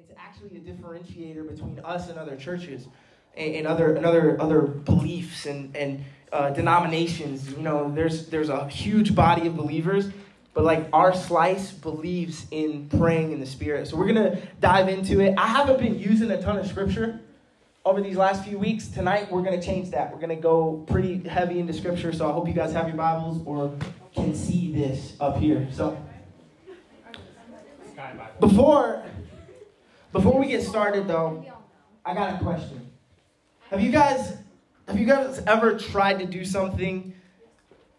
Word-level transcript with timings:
it's 0.00 0.12
actually 0.18 0.56
a 0.56 0.60
differentiator 0.60 1.46
between 1.48 1.80
us 1.84 2.08
and 2.08 2.18
other 2.18 2.36
churches 2.36 2.88
and, 3.36 3.54
and 3.54 3.66
other 3.66 3.94
and 3.94 4.06
other 4.06 4.40
other 4.40 4.62
beliefs 4.62 5.46
and 5.46 5.76
and 5.76 6.04
uh, 6.32 6.50
denominations. 6.50 7.50
You 7.50 7.58
know, 7.58 7.92
there's 7.92 8.26
there's 8.28 8.48
a 8.48 8.68
huge 8.68 9.14
body 9.14 9.46
of 9.46 9.56
believers, 9.56 10.08
but 10.54 10.64
like 10.64 10.88
our 10.92 11.14
slice 11.14 11.70
believes 11.70 12.46
in 12.50 12.88
praying 12.88 13.32
in 13.32 13.40
the 13.40 13.46
Spirit. 13.46 13.88
So 13.88 13.96
we're 13.96 14.06
gonna 14.06 14.40
dive 14.60 14.88
into 14.88 15.20
it. 15.20 15.34
I 15.36 15.46
haven't 15.46 15.80
been 15.80 15.98
using 15.98 16.30
a 16.30 16.40
ton 16.40 16.56
of 16.56 16.66
scripture 16.66 17.20
over 17.84 18.00
these 18.00 18.16
last 18.16 18.44
few 18.44 18.58
weeks. 18.58 18.88
Tonight 18.88 19.30
we're 19.30 19.42
gonna 19.42 19.62
change 19.62 19.90
that. 19.90 20.12
We're 20.12 20.20
gonna 20.20 20.36
go 20.36 20.84
pretty 20.86 21.18
heavy 21.28 21.58
into 21.58 21.74
scripture. 21.74 22.12
So 22.12 22.28
I 22.28 22.32
hope 22.32 22.48
you 22.48 22.54
guys 22.54 22.72
have 22.72 22.88
your 22.88 22.96
Bibles 22.96 23.42
or 23.44 23.76
can 24.14 24.34
see 24.34 24.72
this 24.72 25.14
up 25.20 25.36
here. 25.36 25.68
So 25.72 26.02
before 28.40 29.04
before 30.12 30.38
we 30.38 30.48
get 30.48 30.62
started 30.62 31.06
though, 31.06 31.44
I 32.04 32.14
got 32.14 32.40
a 32.40 32.44
question. 32.44 32.90
Have 33.70 33.80
you 33.80 33.90
guys 33.90 34.36
have 34.88 34.98
you 34.98 35.06
guys 35.06 35.40
ever 35.46 35.78
tried 35.78 36.18
to 36.18 36.26
do 36.26 36.44
something 36.44 37.14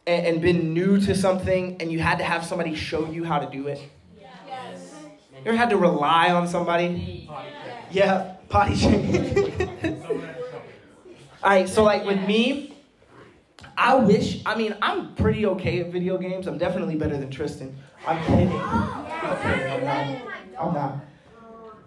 and, 0.05 0.25
and 0.25 0.41
been 0.41 0.73
new 0.73 0.99
to 0.99 1.15
something 1.15 1.77
and 1.79 1.91
you 1.91 1.99
had 1.99 2.17
to 2.17 2.23
have 2.23 2.45
somebody 2.45 2.75
show 2.75 3.09
you 3.09 3.23
how 3.23 3.39
to 3.39 3.49
do 3.49 3.67
it? 3.67 3.79
Yes. 4.19 4.93
You 5.33 5.39
ever 5.45 5.57
had 5.57 5.69
to 5.69 5.77
rely 5.77 6.31
on 6.31 6.47
somebody? 6.47 7.29
Yeah, 7.91 8.35
potty 8.49 8.77
training. 8.77 10.03
All 11.43 11.49
right, 11.49 11.67
so 11.67 11.83
like 11.83 12.05
with 12.05 12.19
me, 12.27 12.75
I 13.77 13.95
wish. 13.95 14.41
I 14.45 14.55
mean, 14.55 14.75
I'm 14.81 15.15
pretty 15.15 15.45
okay 15.45 15.79
at 15.79 15.91
video 15.91 16.17
games. 16.17 16.45
I'm 16.45 16.57
definitely 16.57 16.95
better 16.95 17.17
than 17.17 17.31
Tristan. 17.31 17.75
I'm 18.05 18.23
kidding. 18.25 18.51
Oh, 18.51 19.07
I'm 19.23 19.41
kidding. 19.41 19.71
I'm 19.71 19.83
not. 19.83 20.33
I'm 20.59 20.73
not. 20.73 21.05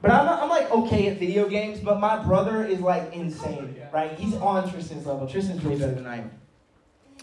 But 0.04 0.12
I'm, 0.12 0.28
I'm 0.28 0.48
like 0.50 0.70
okay 0.70 1.06
at 1.06 1.18
video 1.18 1.48
games. 1.48 1.80
But 1.80 1.98
my 1.98 2.22
brother 2.22 2.62
is 2.62 2.78
like 2.78 3.14
insane, 3.14 3.74
right? 3.90 4.12
He's 4.18 4.34
on 4.34 4.70
Tristan's 4.70 5.06
level. 5.06 5.26
Tristan's 5.26 5.64
way 5.64 5.78
better 5.78 5.94
than 5.94 6.06
I 6.06 6.18
am. 6.18 6.30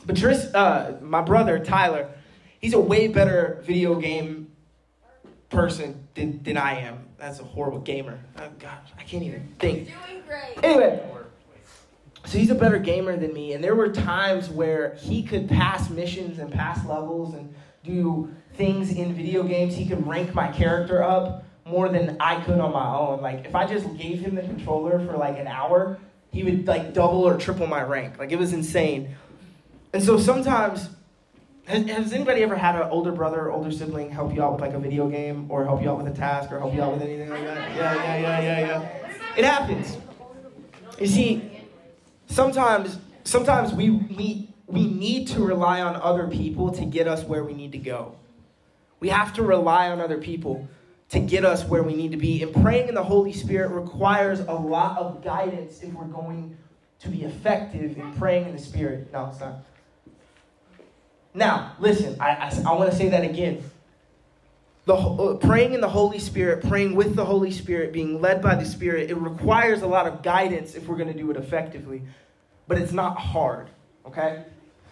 But 0.04 0.18
Tris, 0.18 0.52
uh, 0.56 0.98
my 1.00 1.22
brother 1.22 1.60
Tyler, 1.60 2.10
he's 2.60 2.74
a 2.74 2.80
way 2.80 3.08
better 3.08 3.62
video 3.68 4.00
game 4.00 4.52
person 5.50 6.08
than, 6.16 6.42
than 6.42 6.58
I 6.58 6.80
am. 6.80 7.06
That's 7.20 7.40
a 7.40 7.44
horrible 7.44 7.82
gamer. 7.82 8.20
Oh, 8.40 8.50
gosh, 8.58 8.90
I 8.98 9.04
can't 9.04 9.22
even 9.22 9.48
think. 9.60 9.90
Doing 10.08 10.24
great. 10.28 10.64
Anyway, 10.64 11.04
so 12.26 12.40
he's 12.40 12.50
a 12.50 12.56
better 12.56 12.80
gamer 12.80 13.16
than 13.16 13.32
me, 13.32 13.54
and 13.54 13.64
there 13.64 13.76
were 13.76 13.90
times 13.90 14.50
where 14.50 14.96
he 14.96 15.22
could 15.22 15.48
pass 15.48 15.92
missions 15.92 16.40
and 16.40 16.52
pass 16.52 16.84
levels 16.88 17.36
and 17.36 17.54
do 17.84 18.34
things 18.56 18.92
in 18.92 19.14
video 19.14 19.44
games. 19.44 19.76
He 19.76 19.86
could 19.86 20.08
rank 20.08 20.34
my 20.34 20.48
character 20.48 21.04
up 21.04 21.46
more 21.66 21.90
than 21.90 22.18
I 22.20 22.42
could 22.42 22.60
on 22.60 22.74
my 22.74 22.96
own. 22.96 23.22
Like 23.22 23.46
if 23.46 23.56
I 23.56 23.66
just 23.66 23.86
gave 23.98 24.20
him 24.20 24.36
the 24.36 24.42
controller 24.42 25.06
for 25.06 25.18
like 25.18 25.38
an 25.38 25.48
hour, 25.48 25.98
he 26.32 26.44
would 26.44 26.68
like 26.68 26.94
double 26.94 27.28
or 27.28 27.38
triple 27.38 27.68
my 27.68 27.84
rank. 27.84 28.18
Like 28.18 28.32
it 28.32 28.40
was 28.40 28.54
insane. 28.54 29.16
And 29.94 30.04
so 30.04 30.18
sometimes 30.18 30.90
has, 31.66 31.88
has 31.88 32.14
anybody 32.14 32.44
ever 32.44 32.56
had 32.56 32.76
an 32.76 32.84
older 32.90 33.12
brother 33.12 33.42
or 33.42 33.52
older 33.52 33.72
sibling 33.72 34.10
help 34.10 34.34
you 34.34 34.42
out 34.42 34.54
with 34.54 34.62
like 34.62 34.74
a 34.74 34.80
video 34.80 35.10
game 35.10 35.50
or 35.50 35.64
help 35.66 35.82
you 35.82 35.90
out 35.90 35.98
with 36.04 36.08
a 36.08 36.18
task 36.18 36.52
or 36.52 36.60
help 36.60 36.74
you 36.74 36.82
out 36.82 36.94
with 36.94 37.02
anything 37.02 37.30
like 37.30 37.44
that? 37.44 37.76
Yeah, 37.76 37.96
yeah, 37.96 38.18
yeah, 38.18 38.42
yeah, 38.42 38.60
yeah. 38.68 39.12
It 39.38 39.46
happens. 39.46 39.98
You 41.00 41.08
see, 41.08 41.64
sometimes 42.28 42.98
sometimes 43.24 43.74
we 43.74 43.90
we 43.90 44.50
we 44.68 44.88
need 44.88 45.28
to 45.28 45.44
rely 45.44 45.82
on 45.82 45.96
other 45.96 46.28
people 46.28 46.72
to 46.72 46.86
get 46.86 47.08
us 47.08 47.24
where 47.24 47.44
we 47.44 47.54
need 47.54 47.74
to 47.74 47.78
go. 47.78 48.16
We 49.00 49.10
have 49.10 49.34
to 49.34 49.44
rely 49.44 49.90
on 49.90 50.00
other 50.00 50.18
people 50.18 50.68
to 51.12 51.20
get 51.20 51.44
us 51.44 51.66
where 51.66 51.84
we 51.84 51.94
need 51.94 52.12
to 52.12 52.18
be. 52.18 52.42
And 52.42 52.54
praying 52.54 52.88
in 52.88 52.96
the 52.96 53.04
Holy 53.04 53.34
Spirit 53.34 53.70
requires 53.72 54.40
a 54.40 54.54
lot 54.54 54.98
of 54.98 55.24
guidance 55.24 55.82
if 55.82 55.94
we're 55.94 56.06
going 56.06 56.58
to 57.00 57.10
be 57.10 57.24
effective 57.24 57.98
in 57.98 58.14
praying 58.14 58.48
in 58.48 58.56
the 58.56 58.62
Spirit. 58.62 59.12
No, 59.12 59.28
it's 59.28 59.40
not. 59.40 59.64
Now, 61.34 61.74
listen, 61.80 62.16
I, 62.20 62.30
I, 62.30 62.64
I 62.66 62.74
want 62.74 62.92
to 62.92 62.98
say 62.98 63.10
that 63.10 63.24
again. 63.24 63.64
The, 64.86 64.96
uh, 64.96 65.36
praying 65.36 65.74
in 65.74 65.82
the 65.82 65.90
Holy 65.90 66.20
Spirit, 66.20 66.68
praying 66.68 66.96
with 66.96 67.16
the 67.16 67.26
Holy 67.26 67.52
Spirit, 67.52 67.94
being 67.94 68.22
led 68.22 68.42
by 68.42 68.56
the 68.56 68.66
Spirit, 68.66 69.12
it 69.12 69.18
requires 69.18 69.82
a 69.82 69.88
lot 69.88 70.08
of 70.08 70.24
guidance 70.24 70.76
if 70.76 70.88
we're 70.88 70.98
going 70.98 71.12
to 71.12 71.18
do 71.18 71.30
it 71.30 71.38
effectively. 71.38 72.02
But 72.68 72.78
it's 72.78 72.92
not 72.94 73.18
hard, 73.18 73.70
okay? 74.06 74.44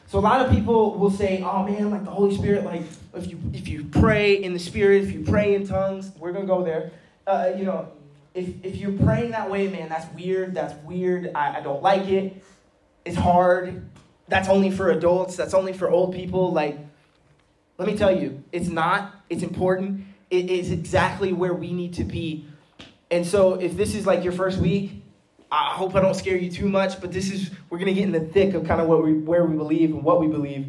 So 0.10 0.18
a 0.18 0.22
lot 0.22 0.44
of 0.44 0.52
people 0.52 0.98
will 0.98 1.12
say, 1.12 1.44
"Oh 1.44 1.64
man, 1.64 1.92
like 1.92 2.04
the 2.04 2.10
Holy 2.10 2.36
Spirit, 2.36 2.66
like 2.66 2.82
if 3.14 3.30
you 3.30 3.40
if 3.54 3.68
you 3.68 3.84
pray 3.84 4.42
in 4.42 4.54
the 4.54 4.60
Spirit, 4.60 5.04
if 5.04 5.12
you 5.12 5.24
pray 5.24 5.54
in 5.54 5.68
tongues, 5.68 6.12
we're 6.18 6.32
gonna 6.32 6.48
go 6.48 6.64
there. 6.64 6.90
Uh, 7.28 7.52
you 7.56 7.64
know, 7.64 7.92
if 8.34 8.48
if 8.66 8.78
you're 8.78 8.92
praying 8.92 9.32
that 9.32 9.52
way, 9.52 9.68
man, 9.68 9.88
that's 9.88 10.12
weird. 10.16 10.56
That's 10.56 10.74
weird. 10.84 11.32
I, 11.36 11.58
I 11.58 11.62
don't 11.62 11.84
like 11.84 12.08
it. 12.08 12.44
It's 13.06 13.18
hard. 13.18 13.88
That's 14.28 14.50
only 14.50 14.72
for 14.72 14.90
adults. 14.90 15.36
That's 15.36 15.54
only 15.54 15.74
for 15.74 15.92
old 15.92 16.16
people. 16.16 16.52
Like, 16.52 16.80
let 17.78 17.88
me 17.88 17.96
tell 17.96 18.16
you, 18.20 18.44
it's 18.52 18.68
not. 18.68 19.14
It's 19.30 19.44
important. 19.44 20.06
It 20.32 20.50
is 20.50 20.72
exactly 20.72 21.34
where 21.34 21.54
we 21.54 21.72
need 21.72 21.94
to 21.94 22.04
be. 22.04 22.48
And 23.12 23.28
so, 23.28 23.54
if 23.54 23.78
this 23.78 23.94
is 23.94 24.08
like 24.08 24.24
your 24.24 24.34
first 24.34 24.58
week, 24.58 24.99
I 25.52 25.74
hope 25.74 25.96
I 25.96 26.02
don't 26.02 26.14
scare 26.14 26.38
you 26.38 26.52
too 26.52 26.70
much, 26.70 27.02
but 27.02 27.12
this 27.12 27.32
is 27.32 27.50
we're 27.70 27.80
gonna 27.80 27.94
get 27.94 28.04
in 28.04 28.12
the 28.12 28.20
thick 28.20 28.54
of 28.54 28.68
kind 28.68 28.80
of 28.80 28.88
what 28.88 29.04
we 29.04 29.14
where 29.14 29.44
we 29.46 29.56
believe 29.56 29.92
and 29.92 30.04
what 30.04 30.20
we 30.20 30.28
believe. 30.28 30.68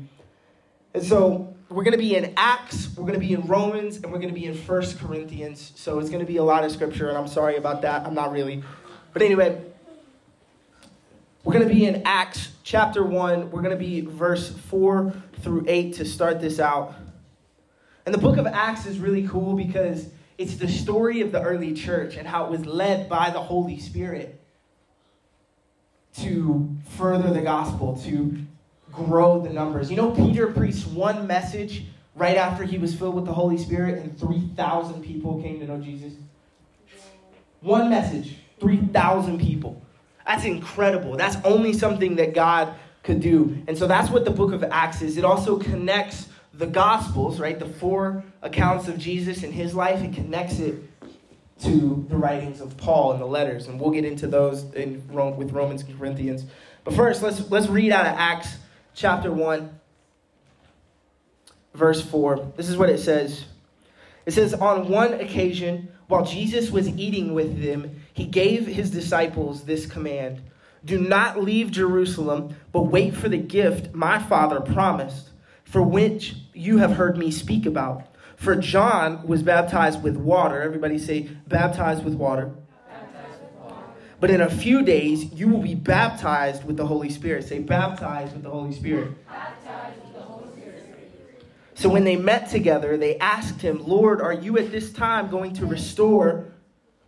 And 0.94 1.02
so 1.02 1.54
we're 1.68 1.84
gonna 1.84 1.98
be 1.98 2.16
in 2.16 2.32
Acts, 2.36 2.88
we're 2.96 3.06
gonna 3.06 3.18
be 3.18 3.34
in 3.34 3.42
Romans, 3.42 3.96
and 3.96 4.10
we're 4.10 4.18
gonna 4.18 4.32
be 4.32 4.46
in 4.46 4.54
First 4.54 4.98
Corinthians. 4.98 5.72
So 5.76 5.98
it's 5.98 6.08
gonna 6.08 6.24
be 6.24 6.38
a 6.38 6.42
lot 6.42 6.64
of 6.64 6.72
scripture, 6.72 7.08
and 7.08 7.18
I'm 7.18 7.28
sorry 7.28 7.56
about 7.56 7.82
that. 7.82 8.06
I'm 8.06 8.14
not 8.14 8.32
really. 8.32 8.64
But 9.12 9.22
anyway, 9.22 9.62
we're 11.44 11.52
gonna 11.52 11.66
be 11.66 11.84
in 11.84 12.02
Acts 12.06 12.48
chapter 12.64 13.04
one. 13.04 13.50
We're 13.50 13.62
gonna 13.62 13.76
be 13.76 14.00
verse 14.00 14.50
four 14.50 15.12
through 15.40 15.66
eight 15.68 15.96
to 15.96 16.06
start 16.06 16.40
this 16.40 16.58
out. 16.58 16.94
And 18.06 18.14
the 18.14 18.18
book 18.18 18.38
of 18.38 18.46
Acts 18.46 18.86
is 18.86 18.98
really 18.98 19.28
cool 19.28 19.54
because 19.54 20.08
it's 20.38 20.56
the 20.56 20.68
story 20.68 21.20
of 21.20 21.32
the 21.32 21.42
early 21.42 21.74
church 21.74 22.16
and 22.16 22.26
how 22.26 22.46
it 22.46 22.50
was 22.50 22.64
led 22.64 23.10
by 23.10 23.28
the 23.28 23.40
Holy 23.40 23.78
Spirit 23.78 24.39
to 26.18 26.76
further 26.96 27.32
the 27.32 27.40
gospel, 27.40 27.96
to 28.04 28.38
grow 28.92 29.40
the 29.40 29.50
numbers. 29.50 29.90
You 29.90 29.96
know, 29.96 30.10
Peter 30.10 30.48
preached 30.48 30.86
one 30.88 31.26
message 31.26 31.84
right 32.16 32.36
after 32.36 32.64
he 32.64 32.78
was 32.78 32.94
filled 32.94 33.14
with 33.14 33.24
the 33.24 33.32
Holy 33.32 33.56
Spirit, 33.56 33.98
and 34.02 34.18
3,000 34.18 35.02
people 35.02 35.40
came 35.40 35.60
to 35.60 35.66
know 35.66 35.78
Jesus. 35.78 36.12
One 37.60 37.90
message, 37.90 38.36
3,000 38.58 39.38
people. 39.38 39.80
That's 40.26 40.44
incredible. 40.44 41.16
That's 41.16 41.36
only 41.44 41.72
something 41.72 42.16
that 42.16 42.34
God 42.34 42.74
could 43.02 43.20
do. 43.20 43.62
And 43.66 43.76
so 43.76 43.86
that's 43.86 44.10
what 44.10 44.24
the 44.24 44.30
book 44.30 44.52
of 44.52 44.62
Acts 44.64 45.02
is. 45.02 45.16
It 45.16 45.24
also 45.24 45.58
connects 45.58 46.28
the 46.52 46.66
Gospels, 46.66 47.40
right? 47.40 47.58
The 47.58 47.66
four 47.66 48.24
accounts 48.42 48.88
of 48.88 48.98
Jesus 48.98 49.42
and 49.42 49.54
his 49.54 49.74
life, 49.74 50.02
it 50.02 50.12
connects 50.12 50.58
it 50.58 50.74
to 51.62 52.06
the 52.08 52.16
writings 52.16 52.60
of 52.60 52.76
Paul 52.76 53.12
and 53.12 53.20
the 53.20 53.26
letters, 53.26 53.66
and 53.66 53.80
we'll 53.80 53.90
get 53.90 54.04
into 54.04 54.26
those 54.26 54.64
in 54.72 55.02
Rome, 55.10 55.36
with 55.36 55.52
Romans 55.52 55.82
and 55.82 55.98
Corinthians. 55.98 56.44
But 56.84 56.94
first, 56.94 57.22
let's 57.22 57.50
let's 57.50 57.68
read 57.68 57.92
out 57.92 58.06
of 58.06 58.14
Acts 58.16 58.56
chapter 58.94 59.30
one, 59.30 59.78
verse 61.74 62.02
four. 62.02 62.52
This 62.56 62.68
is 62.68 62.76
what 62.76 62.88
it 62.88 62.98
says. 62.98 63.44
It 64.26 64.32
says, 64.32 64.54
"On 64.54 64.88
one 64.88 65.14
occasion, 65.14 65.88
while 66.08 66.24
Jesus 66.24 66.70
was 66.70 66.88
eating 66.88 67.34
with 67.34 67.62
them, 67.62 68.00
he 68.12 68.24
gave 68.24 68.66
his 68.66 68.90
disciples 68.90 69.64
this 69.64 69.86
command: 69.86 70.40
Do 70.84 70.98
not 70.98 71.42
leave 71.42 71.70
Jerusalem, 71.70 72.56
but 72.72 72.82
wait 72.82 73.14
for 73.14 73.28
the 73.28 73.38
gift 73.38 73.94
my 73.94 74.18
Father 74.18 74.60
promised, 74.60 75.28
for 75.64 75.82
which 75.82 76.36
you 76.54 76.78
have 76.78 76.92
heard 76.92 77.18
me 77.18 77.30
speak 77.30 77.66
about." 77.66 78.06
For 78.40 78.56
John 78.56 79.26
was 79.26 79.42
baptized 79.42 80.02
with 80.02 80.16
water. 80.16 80.62
Everybody 80.62 80.98
say, 80.98 81.28
baptized 81.46 82.02
with 82.02 82.14
water. 82.14 82.50
But 84.18 84.30
in 84.30 84.40
a 84.40 84.48
few 84.48 84.82
days, 84.82 85.30
you 85.34 85.46
will 85.46 85.60
be 85.60 85.74
baptized 85.74 86.64
with 86.64 86.78
the 86.78 86.86
Holy 86.86 87.10
Spirit. 87.10 87.44
Say, 87.44 87.58
baptized 87.58 88.32
with 88.32 88.42
the 88.42 88.48
Holy 88.48 88.72
Spirit. 88.72 89.10
So 91.74 91.90
when 91.90 92.04
they 92.04 92.16
met 92.16 92.48
together, 92.48 92.96
they 92.96 93.18
asked 93.18 93.60
him, 93.60 93.86
Lord, 93.86 94.22
are 94.22 94.32
you 94.32 94.56
at 94.56 94.70
this 94.70 94.90
time 94.90 95.28
going 95.28 95.52
to 95.56 95.66
restore? 95.66 96.46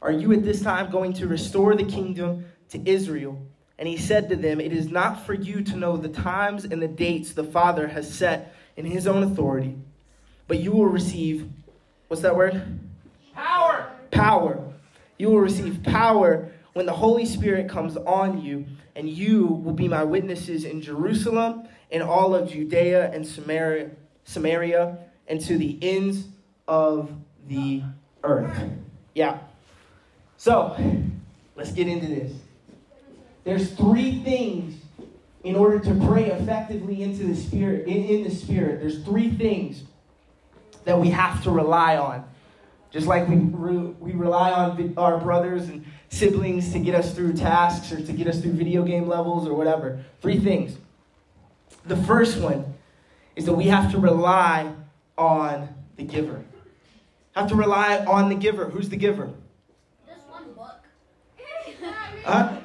Are 0.03 0.13
you 0.13 0.35
at 0.35 0.45
this 0.45 0.61
time 0.61 0.91
going 0.91 1.15
to 1.15 1.27
restore 1.27 1.75
the 1.75 1.85
kingdom 1.85 2.45
to 2.69 2.83
Israel? 2.87 3.41
And 3.79 3.89
he 3.89 3.97
said 3.97 4.29
to 4.29 4.37
them, 4.37 4.61
It 4.61 4.75
is 4.75 4.91
not 4.91 5.25
for 5.25 5.33
you 5.33 5.63
to 5.63 5.77
know 5.77 5.97
the 5.97 6.11
times 6.11 6.67
and 6.67 6.83
the 6.83 6.89
dates 6.89 7.33
the 7.33 7.45
Father 7.45 7.89
has 7.89 8.13
set 8.13 8.55
in 8.77 8.85
his 8.85 9.07
own 9.07 9.23
authority 9.23 9.79
but 10.53 10.61
you 10.61 10.71
will 10.71 10.85
receive, 10.85 11.49
what's 12.09 12.21
that 12.21 12.37
word? 12.37 12.79
Power. 13.35 13.91
Power. 14.11 14.63
You 15.17 15.31
will 15.31 15.41
receive 15.41 15.83
power 15.83 16.53
when 16.75 16.85
the 16.85 16.93
Holy 16.93 17.25
Spirit 17.25 17.71
comes 17.71 17.97
on 17.97 18.43
you, 18.43 18.67
and 18.95 19.09
you 19.09 19.47
will 19.47 19.73
be 19.73 19.89
my 19.89 20.05
witnesses 20.05 20.67
in 20.67 20.83
Jerusalem 20.83 21.67
and 21.91 22.03
all 22.03 22.35
of 22.35 22.51
Judea 22.51 23.11
and 23.13 23.27
Samaria, 23.27 23.93
Samaria 24.25 24.99
and 25.27 25.41
to 25.41 25.57
the 25.57 25.79
ends 25.81 26.27
of 26.69 27.11
the 27.49 27.83
earth. 28.23 28.55
Yeah. 29.15 29.39
So, 30.37 30.77
let's 31.57 31.73
get 31.73 31.89
into 31.89 32.09
this. 32.09 32.31
There's 33.45 33.73
three 33.73 34.23
things 34.23 34.75
in 35.45 35.57
order 35.57 35.79
to 35.79 35.95
pray 36.07 36.27
effectively 36.27 37.03
into 37.03 37.25
the 37.25 37.37
spirit 37.37 37.89
in, 37.89 38.05
in 38.05 38.25
the 38.25 38.31
spirit. 38.31 38.81
There's 38.81 39.03
three 39.03 39.31
things 39.31 39.85
that 40.85 40.99
we 40.99 41.11
have 41.11 41.43
to 41.45 41.51
rely 41.51 41.97
on. 41.97 42.25
Just 42.91 43.07
like 43.07 43.27
we, 43.29 43.37
re, 43.37 43.77
we 44.01 44.13
rely 44.13 44.53
on 44.53 44.95
our 44.99 45.19
brothers 45.19 45.69
and 45.69 45.85
siblings 46.11 46.73
to 46.73 46.79
get 46.79 46.95
us 46.95 47.15
through 47.15 47.33
tasks 47.33 47.91
or 47.91 48.05
to 48.05 48.13
get 48.13 48.27
us 48.27 48.41
through 48.41 48.53
video 48.53 48.83
game 48.83 49.09
levels 49.09 49.49
or 49.49 49.55
whatever. 49.55 50.05
Three 50.21 50.39
things. 50.39 50.77
The 51.87 51.97
first 51.97 52.39
one 52.39 52.75
is 53.35 53.47
that 53.47 53.55
we 53.55 53.65
have 53.65 53.91
to 53.93 53.99
rely 53.99 54.73
on 55.17 55.69
the 55.97 56.05
giver. 56.05 56.45
Have 57.35 57.49
to 57.49 57.55
rely 57.55 58.05
on 58.05 58.29
the 58.29 58.35
giver. 58.35 58.69
Who's 58.69 58.91
the 58.91 58.97
giver? 58.97 59.31
Just 60.07 60.29
one 60.29 60.53
book. 60.53 60.81
Huh? 62.25 62.57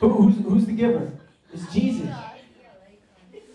Who, 0.00 0.10
who's, 0.10 0.44
who's 0.44 0.66
the 0.66 0.72
giver? 0.72 1.10
It's 1.54 1.72
Jesus. 1.72 2.08
Um, 2.08 2.24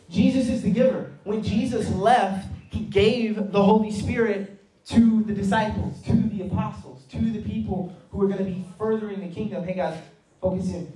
Jesus 0.09 0.49
is 0.49 0.63
the 0.63 0.71
giver. 0.71 1.11
When 1.23 1.43
Jesus 1.43 1.89
left, 1.91 2.47
he 2.71 2.79
gave 2.79 3.51
the 3.51 3.61
Holy 3.61 3.91
Spirit 3.91 4.57
to 4.85 5.23
the 5.23 5.33
disciples, 5.33 6.01
to 6.03 6.13
the 6.13 6.41
apostles, 6.43 7.03
to 7.11 7.19
the 7.19 7.41
people 7.41 7.93
who 8.11 8.21
are 8.21 8.27
going 8.27 8.39
to 8.39 8.45
be 8.45 8.65
furthering 8.77 9.19
the 9.19 9.33
kingdom. 9.33 9.63
Hey 9.65 9.75
guys, 9.75 9.99
focus 10.41 10.69
in. 10.69 10.91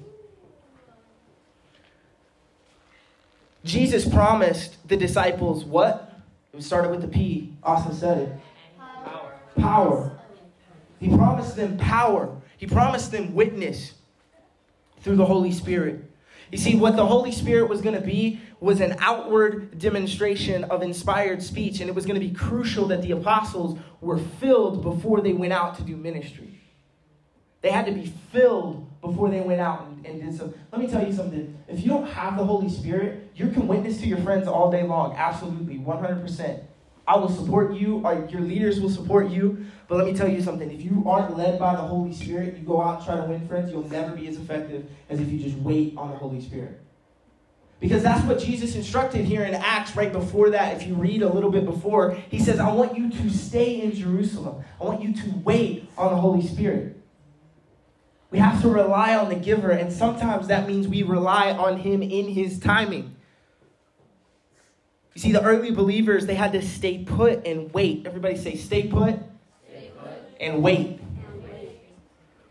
Jesus 3.66 4.08
promised 4.08 4.88
the 4.88 4.96
disciples 4.96 5.66
what? 5.66 6.22
It 6.54 6.64
started 6.64 6.92
with 6.92 7.02
the 7.02 7.08
P. 7.08 7.54
Austin 7.62 7.94
said 7.94 8.18
it. 8.20 8.30
Power. 8.78 9.34
Power. 9.58 10.20
He 11.00 11.10
promised 11.10 11.58
them 11.58 11.78
power. 11.78 12.42
He 12.58 12.68
promised 12.68 13.12
them 13.12 13.36
witness 13.36 13.94
through 15.02 15.18
the 15.18 15.26
Holy 15.26 15.52
Spirit. 15.52 16.10
You 16.52 16.58
see, 16.58 16.76
what 16.76 16.96
the 16.96 17.06
Holy 17.06 17.32
Spirit 17.32 17.70
was 17.70 17.82
going 17.82 17.96
to 17.96 18.06
be 18.06 18.40
was 18.60 18.80
an 18.80 18.96
outward 19.00 19.78
demonstration 19.80 20.64
of 20.66 20.82
inspired 20.82 21.42
speech, 21.42 21.80
and 21.80 21.90
it 21.90 21.96
was 21.96 22.06
going 22.06 22.20
to 22.20 22.26
be 22.26 22.34
crucial 22.34 22.88
that 22.88 23.02
the 23.02 23.12
apostles 23.12 23.80
were 24.02 24.18
filled 24.18 24.84
before 24.84 25.22
they 25.22 25.34
went 25.34 25.54
out 25.54 25.76
to 25.78 25.84
do 25.84 25.96
ministry. 25.98 26.62
They 27.62 27.72
had 27.72 27.88
to 27.88 27.92
be 27.92 28.14
filled 28.32 28.88
before 29.02 29.30
they 29.30 29.42
went 29.42 29.60
out 29.60 29.88
and, 29.88 30.06
and 30.06 30.22
did 30.22 30.38
so. 30.38 30.54
Let 30.72 30.80
me 30.80 30.88
tell 30.88 31.06
you 31.06 31.12
something. 31.12 31.58
If 31.68 31.82
you 31.82 31.90
don't 31.90 32.08
have 32.08 32.38
the 32.38 32.46
Holy 32.46 32.70
Spirit, 32.70 33.32
you 33.36 33.50
can 33.50 33.68
witness 33.68 34.00
to 34.02 34.08
your 34.08 34.20
friends 34.20 34.48
all 34.48 34.72
day 34.72 34.84
long. 34.84 35.16
Absolutely, 35.16 35.80
100%. 35.80 36.64
I 37.08 37.18
will 37.18 37.30
support 37.30 37.74
you, 37.74 38.02
or 38.06 38.28
your 38.30 38.42
leaders 38.42 38.80
will 38.80 38.90
support 38.90 39.30
you. 39.30 39.66
But 39.88 39.98
let 39.98 40.06
me 40.06 40.14
tell 40.14 40.28
you 40.28 40.42
something. 40.42 40.72
If 40.72 40.82
you 40.82 41.04
aren't 41.06 41.38
led 41.38 41.60
by 41.60 41.76
the 41.76 41.82
Holy 41.82 42.14
Spirit, 42.14 42.58
you 42.58 42.64
go 42.64 42.82
out 42.82 42.98
and 42.98 43.06
try 43.06 43.16
to 43.18 43.24
win 43.24 43.48
friends, 43.48 43.72
you'll 43.72 43.88
never 43.88 44.16
be 44.16 44.28
as 44.28 44.38
effective 44.38 44.86
as 45.10 45.20
if 45.20 45.32
you 45.32 45.40
just 45.40 45.58
wait 45.58 45.94
on 45.98 46.10
the 46.12 46.18
Holy 46.18 46.42
Spirit. 46.42 46.82
Because 47.80 48.02
that's 48.02 48.26
what 48.26 48.40
Jesus 48.40 48.76
instructed 48.76 49.26
here 49.26 49.44
in 49.44 49.54
Acts 49.54 49.96
right 49.96 50.12
before 50.12 50.50
that. 50.52 50.76
If 50.76 50.88
you 50.88 50.96
read 50.96 51.22
a 51.22 51.32
little 51.32 51.52
bit 51.52 51.66
before, 51.66 52.16
he 52.30 52.40
says, 52.40 52.60
I 52.60 52.72
want 52.72 52.98
you 52.98 53.12
to 53.12 53.30
stay 53.30 53.82
in 53.82 53.94
Jerusalem. 53.94 54.64
I 54.80 54.86
want 54.86 55.04
you 55.04 55.14
to 55.14 55.30
wait 55.44 55.90
on 55.98 56.12
the 56.12 56.20
Holy 56.20 56.42
Spirit. 56.42 56.98
We 58.32 58.40
have 58.40 58.62
to 58.64 58.70
rely 58.70 59.16
on 59.16 59.30
the 59.30 59.36
giver, 59.36 59.70
and 59.70 59.94
sometimes 59.94 60.48
that 60.48 60.68
means 60.68 60.88
we 60.88 61.04
rely 61.04 61.52
on 61.52 61.78
him 61.78 62.02
in 62.02 62.30
his 62.30 62.60
timing. 62.60 63.16
You 65.14 65.22
see, 65.22 65.32
the 65.32 65.44
early 65.44 65.72
believers, 65.72 66.26
they 66.26 66.36
had 66.36 66.52
to 66.54 66.62
stay 66.62 67.04
put 67.04 67.46
and 67.46 67.74
wait. 67.74 68.06
Everybody 68.06 68.36
say, 68.36 68.56
stay 68.56 68.88
put, 68.88 69.16
stay 69.16 69.18
put. 69.18 69.35
And, 70.40 70.62
wait. 70.62 71.00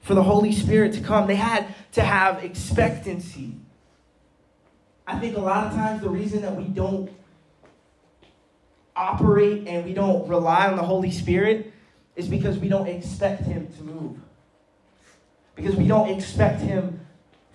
for 0.00 0.14
the 0.14 0.22
Holy 0.22 0.52
Spirit 0.52 0.92
to 0.94 1.00
come. 1.00 1.26
They 1.26 1.34
had 1.34 1.66
to 1.92 2.02
have 2.02 2.42
expectancy. 2.44 3.54
I 5.06 5.18
think 5.18 5.36
a 5.36 5.40
lot 5.40 5.66
of 5.66 5.74
times 5.74 6.02
the 6.02 6.08
reason 6.08 6.42
that 6.42 6.56
we 6.56 6.64
don't 6.64 7.10
operate 8.96 9.66
and 9.66 9.84
we 9.84 9.92
don't 9.92 10.28
rely 10.28 10.66
on 10.68 10.76
the 10.76 10.82
Holy 10.82 11.10
Spirit 11.10 11.72
is 12.16 12.28
because 12.28 12.58
we 12.58 12.68
don't 12.68 12.86
expect 12.86 13.42
Him 13.42 13.68
to 13.76 13.82
move. 13.82 14.18
Because 15.54 15.76
we 15.76 15.86
don't 15.86 16.08
expect 16.08 16.60
Him 16.60 17.00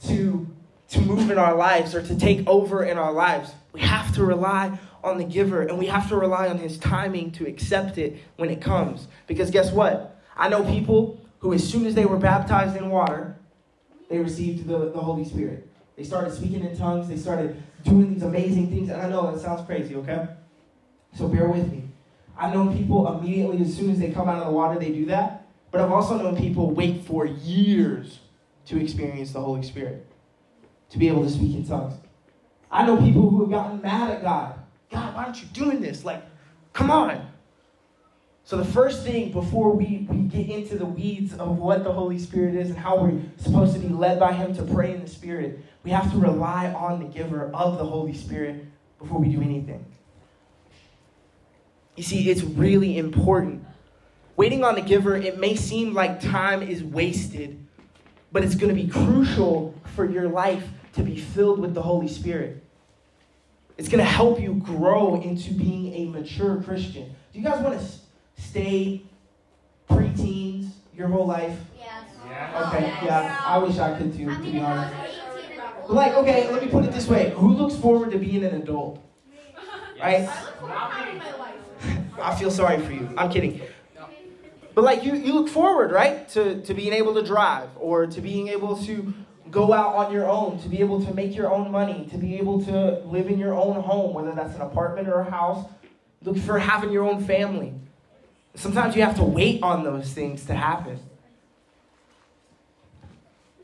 to, 0.03 0.47
to 0.89 1.01
move 1.01 1.31
in 1.31 1.37
our 1.37 1.55
lives 1.55 1.95
or 1.95 2.01
to 2.01 2.15
take 2.15 2.47
over 2.47 2.83
in 2.83 2.97
our 2.97 3.11
lives. 3.11 3.51
We 3.73 3.81
have 3.81 4.13
to 4.15 4.23
rely 4.23 4.77
on 5.03 5.17
the 5.17 5.23
giver 5.23 5.61
and 5.61 5.77
we 5.77 5.87
have 5.87 6.09
to 6.09 6.17
rely 6.17 6.47
on 6.47 6.57
his 6.57 6.77
timing 6.77 7.31
to 7.31 7.47
accept 7.47 7.97
it 7.97 8.17
when 8.35 8.49
it 8.49 8.61
comes. 8.61 9.07
Because 9.27 9.49
guess 9.51 9.71
what? 9.71 10.08
I 10.35 10.49
know 10.49 10.63
people 10.63 11.19
who, 11.39 11.53
as 11.53 11.67
soon 11.67 11.85
as 11.85 11.95
they 11.95 12.05
were 12.05 12.17
baptized 12.17 12.75
in 12.75 12.89
water, 12.89 13.35
they 14.09 14.19
received 14.19 14.67
the, 14.67 14.91
the 14.91 14.99
Holy 14.99 15.25
Spirit. 15.25 15.67
They 15.95 16.03
started 16.03 16.33
speaking 16.33 16.63
in 16.63 16.77
tongues, 16.77 17.07
they 17.07 17.17
started 17.17 17.61
doing 17.83 18.13
these 18.13 18.23
amazing 18.23 18.69
things. 18.69 18.89
And 18.89 19.01
I 19.01 19.09
know 19.09 19.31
that 19.31 19.41
sounds 19.41 19.65
crazy, 19.65 19.95
okay? 19.95 20.27
So 21.15 21.27
bear 21.27 21.47
with 21.49 21.71
me. 21.71 21.83
I've 22.37 22.53
known 22.53 22.75
people 22.75 23.19
immediately, 23.19 23.61
as 23.61 23.75
soon 23.75 23.91
as 23.91 23.99
they 23.99 24.11
come 24.11 24.29
out 24.29 24.39
of 24.39 24.47
the 24.47 24.53
water, 24.53 24.79
they 24.79 24.91
do 24.91 25.05
that. 25.07 25.47
But 25.71 25.81
I've 25.81 25.91
also 25.91 26.17
known 26.17 26.37
people 26.37 26.71
wait 26.71 27.03
for 27.03 27.25
years 27.25 28.19
to 28.65 28.81
experience 28.81 29.31
the 29.31 29.41
Holy 29.41 29.63
Spirit, 29.63 30.05
to 30.89 30.97
be 30.97 31.07
able 31.07 31.23
to 31.23 31.29
speak 31.29 31.55
in 31.55 31.67
tongues. 31.67 31.95
I 32.71 32.85
know 32.85 32.97
people 32.97 33.29
who 33.29 33.41
have 33.41 33.49
gotten 33.49 33.81
mad 33.81 34.11
at 34.11 34.21
God 34.21 34.59
God, 34.91 35.15
why 35.15 35.23
aren't 35.25 35.41
you 35.41 35.47
doing 35.53 35.81
this? 35.81 36.03
Like, 36.03 36.23
come 36.73 36.89
on. 36.91 37.27
So, 38.49 38.57
the 38.57 38.65
first 38.65 39.03
thing 39.03 39.31
before 39.31 39.73
we, 39.73 40.07
we 40.09 40.23
get 40.23 40.49
into 40.49 40.75
the 40.75 40.85
weeds 40.87 41.35
of 41.35 41.59
what 41.59 41.83
the 41.83 41.91
Holy 41.91 42.17
Spirit 42.17 42.55
is 42.55 42.69
and 42.69 42.79
how 42.79 42.99
we're 42.99 43.21
supposed 43.37 43.75
to 43.75 43.79
be 43.79 43.89
led 43.89 44.19
by 44.19 44.33
Him 44.33 44.55
to 44.55 44.63
pray 44.63 44.91
in 44.91 45.01
the 45.01 45.07
Spirit, 45.07 45.59
we 45.83 45.91
have 45.91 46.11
to 46.11 46.17
rely 46.17 46.73
on 46.73 46.97
the 46.97 47.05
giver 47.05 47.51
of 47.53 47.77
the 47.77 47.85
Holy 47.85 48.15
Spirit 48.15 48.65
before 48.97 49.19
we 49.19 49.29
do 49.29 49.39
anything. 49.39 49.85
You 51.95 52.01
see, 52.01 52.27
it's 52.27 52.41
really 52.41 52.97
important. 52.97 53.63
Waiting 54.35 54.63
on 54.63 54.73
the 54.73 54.81
giver, 54.81 55.15
it 55.15 55.37
may 55.37 55.55
seem 55.55 55.93
like 55.93 56.19
time 56.19 56.63
is 56.63 56.83
wasted, 56.83 57.63
but 58.31 58.43
it's 58.43 58.55
going 58.55 58.75
to 58.75 58.81
be 58.81 58.89
crucial 58.89 59.79
for 59.93 60.09
your 60.09 60.27
life 60.27 60.67
to 60.93 61.03
be 61.03 61.19
filled 61.19 61.59
with 61.59 61.75
the 61.75 61.83
Holy 61.83 62.07
Spirit. 62.07 62.63
It's 63.77 63.89
going 63.89 64.03
to 64.03 64.09
help 64.09 64.41
you 64.41 64.55
grow 64.55 65.21
into 65.21 65.53
being 65.53 65.93
a 65.93 66.05
mature 66.05 66.59
Christian. 66.63 67.15
Do 67.31 67.37
you 67.37 67.45
guys 67.45 67.61
want 67.61 67.79
to 67.79 67.85
stay 68.39 69.03
preteens 69.89 70.69
your 70.95 71.07
whole 71.07 71.25
life? 71.25 71.57
Yes. 71.77 72.05
Yeah. 72.27 72.67
Okay, 72.67 73.05
yeah. 73.05 73.41
I 73.45 73.57
wish 73.57 73.77
I 73.77 73.97
could 73.97 74.15
too, 74.15 74.25
to 74.25 74.39
be 74.39 74.59
honest. 74.59 74.95
But 75.87 75.93
Like, 75.93 76.13
okay, 76.13 76.51
let 76.51 76.61
me 76.63 76.69
put 76.69 76.85
it 76.85 76.91
this 76.91 77.07
way. 77.07 77.31
Who 77.31 77.53
looks 77.53 77.75
forward 77.75 78.11
to 78.11 78.17
being 78.19 78.43
an 78.43 78.55
adult? 78.55 79.03
Right? 79.99 80.29
I 82.21 82.35
feel 82.35 82.51
sorry 82.51 82.79
for 82.79 82.91
you. 82.91 83.09
I'm 83.17 83.31
kidding. 83.31 83.61
But 84.75 84.83
like 84.83 85.03
you, 85.03 85.15
you 85.15 85.33
look 85.33 85.49
forward, 85.49 85.91
right, 85.91 86.27
to, 86.29 86.61
to 86.61 86.73
being 86.73 86.93
able 86.93 87.13
to 87.15 87.23
drive 87.23 87.69
or 87.75 88.05
to 88.07 88.21
being 88.21 88.47
able 88.49 88.77
to 88.83 89.13
go 89.51 89.73
out 89.73 89.95
on 89.95 90.13
your 90.13 90.29
own, 90.29 90.59
to 90.59 90.69
be 90.69 90.79
able 90.79 91.03
to 91.03 91.13
make 91.13 91.35
your 91.35 91.51
own 91.51 91.71
money, 91.71 92.07
to 92.11 92.17
be 92.17 92.37
able 92.37 92.63
to 92.65 92.99
live 93.05 93.27
in 93.27 93.39
your 93.39 93.53
own 93.55 93.81
home, 93.81 94.13
whether 94.13 94.31
that's 94.31 94.55
an 94.55 94.61
apartment 94.61 95.07
or 95.07 95.21
a 95.21 95.29
house. 95.29 95.67
Look 96.23 96.37
for 96.37 96.59
having 96.59 96.91
your 96.91 97.03
own 97.03 97.23
family. 97.23 97.73
Sometimes 98.55 98.95
you 98.95 99.03
have 99.03 99.15
to 99.15 99.23
wait 99.23 99.61
on 99.63 99.83
those 99.83 100.11
things 100.11 100.45
to 100.45 100.53
happen. 100.53 100.99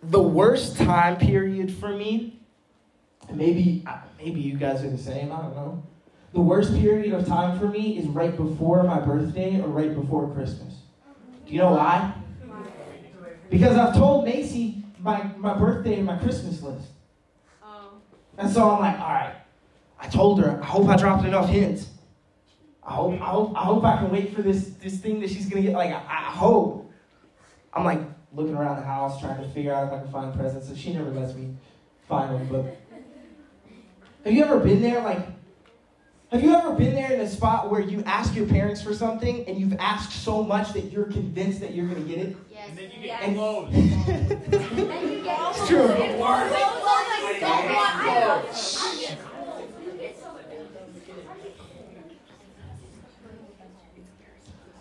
The 0.04 0.22
worst 0.22 0.77
time 0.77 1.18
period 1.18 1.74
for 1.74 1.89
me, 1.89 2.39
maybe 3.32 3.84
maybe 4.18 4.39
you 4.39 4.56
guys 4.58 4.84
are 4.84 4.89
the 4.89 4.98
same, 4.98 5.32
I 5.32 5.42
don't 5.42 5.56
know. 5.56 5.84
The 6.34 6.42
worst 6.42 6.75
period 6.75 7.13
of 7.13 7.25
time 7.25 7.58
for 7.58 7.68
me 7.68 7.98
is 7.98 8.08
right 8.08 8.36
before 8.36 8.84
my 8.84 9.00
birthday 9.00 9.60
or 9.62 9.68
right 9.68 9.96
before 9.96 10.30
Christmas. 10.34 10.75
Do 11.46 11.54
you 11.54 11.60
know 11.60 11.72
why? 11.72 12.13
Because 13.50 13.77
I've 13.77 13.96
told 13.96 14.25
Macy 14.25 14.84
my, 15.00 15.24
my 15.38 15.54
birthday 15.54 15.96
and 15.96 16.06
my 16.06 16.18
Christmas 16.18 16.62
list. 16.62 16.88
Oh. 17.63 17.92
And 18.38 18.51
so 18.51 18.70
I'm 18.70 18.80
like, 18.80 19.00
all 19.00 19.13
right. 19.13 19.36
I 20.00 20.08
told 20.08 20.42
her, 20.42 20.60
I 20.62 20.65
hope 20.65 20.89
I 20.89 20.98
dropped 20.98 21.25
enough 21.25 21.48
hints. 21.50 21.88
I 22.86 22.94
hope, 22.94 23.13
I 23.13 23.25
hope, 23.25 23.54
I 23.56 23.63
hope 23.63 23.84
I 23.84 23.98
can 23.98 24.12
wait 24.12 24.36
for 24.36 24.44
this, 24.44 24.70
this 24.82 25.00
thing 25.00 25.20
that 25.22 25.30
she's 25.30 25.50
gonna 25.50 25.63
get. 25.63 25.74
Like, 25.74 25.89
I, 25.89 26.04
I 26.08 26.32
hope. 26.32 26.92
I'm 27.74 27.84
like 27.84 28.00
looking 28.32 28.56
around 28.56 28.77
the 28.77 28.84
house 28.84 29.20
trying 29.20 29.42
to 29.42 29.50
figure 29.50 29.74
out 29.74 29.88
if 29.88 29.94
I 29.94 30.00
can 30.00 30.12
find 30.12 30.34
presents. 30.34 30.68
So 30.68 30.75
she 30.75 30.94
never 30.94 31.10
lets 31.10 31.34
me 31.34 31.56
find 32.08 32.34
them. 32.34 32.48
But 32.48 32.77
have 34.24 34.34
you 34.34 34.44
ever 34.44 34.60
been 34.60 34.82
there? 34.82 35.01
Like, 35.01 35.20
have 36.32 36.44
you 36.44 36.54
ever 36.54 36.74
been 36.74 36.94
there 36.94 37.12
in 37.12 37.22
a 37.22 37.27
spot 37.27 37.72
where 37.72 37.82
you 37.82 38.04
ask 38.06 38.36
your 38.36 38.46
parents 38.46 38.82
for 38.82 38.94
something 38.94 39.48
and 39.48 39.58
you've 39.60 39.75
asked 39.80 40.12
so 40.24 40.44
much 40.44 40.74
that 40.74 40.92
you're 40.92 41.06
convinced 41.06 41.62
that 41.62 41.74
you're 41.74 41.88
gonna 41.88 42.01
get 42.01 42.20
it? 42.20 42.38
Yes. 42.51 42.70
And 42.70 42.77
then 42.77 42.92
you 42.92 43.01
get 43.01 43.22
get 43.25 43.34
clothes. 43.36 43.70
it's 45.58 45.68
true. 45.68 45.88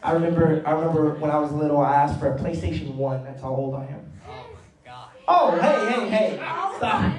I 0.05 0.13
remember, 0.13 0.63
I 0.67 0.73
remember 0.73 1.15
when 1.15 1.31
I 1.31 1.39
was 1.39 1.51
little, 1.51 1.81
I 1.81 1.95
asked 1.95 2.21
for 2.21 2.31
a 2.31 2.39
PlayStation 2.39 2.95
One. 2.95 3.25
That's 3.25 3.41
how 3.41 3.49
old 3.49 3.75
I 3.75 3.87
am. 3.87 4.13
Oh 4.29 4.47
my 4.53 4.91
gosh. 4.91 5.11
Oh, 5.27 5.59
hey, 5.59 5.93
hey, 5.93 6.09
hey! 6.11 6.37
Stop. 6.77 7.15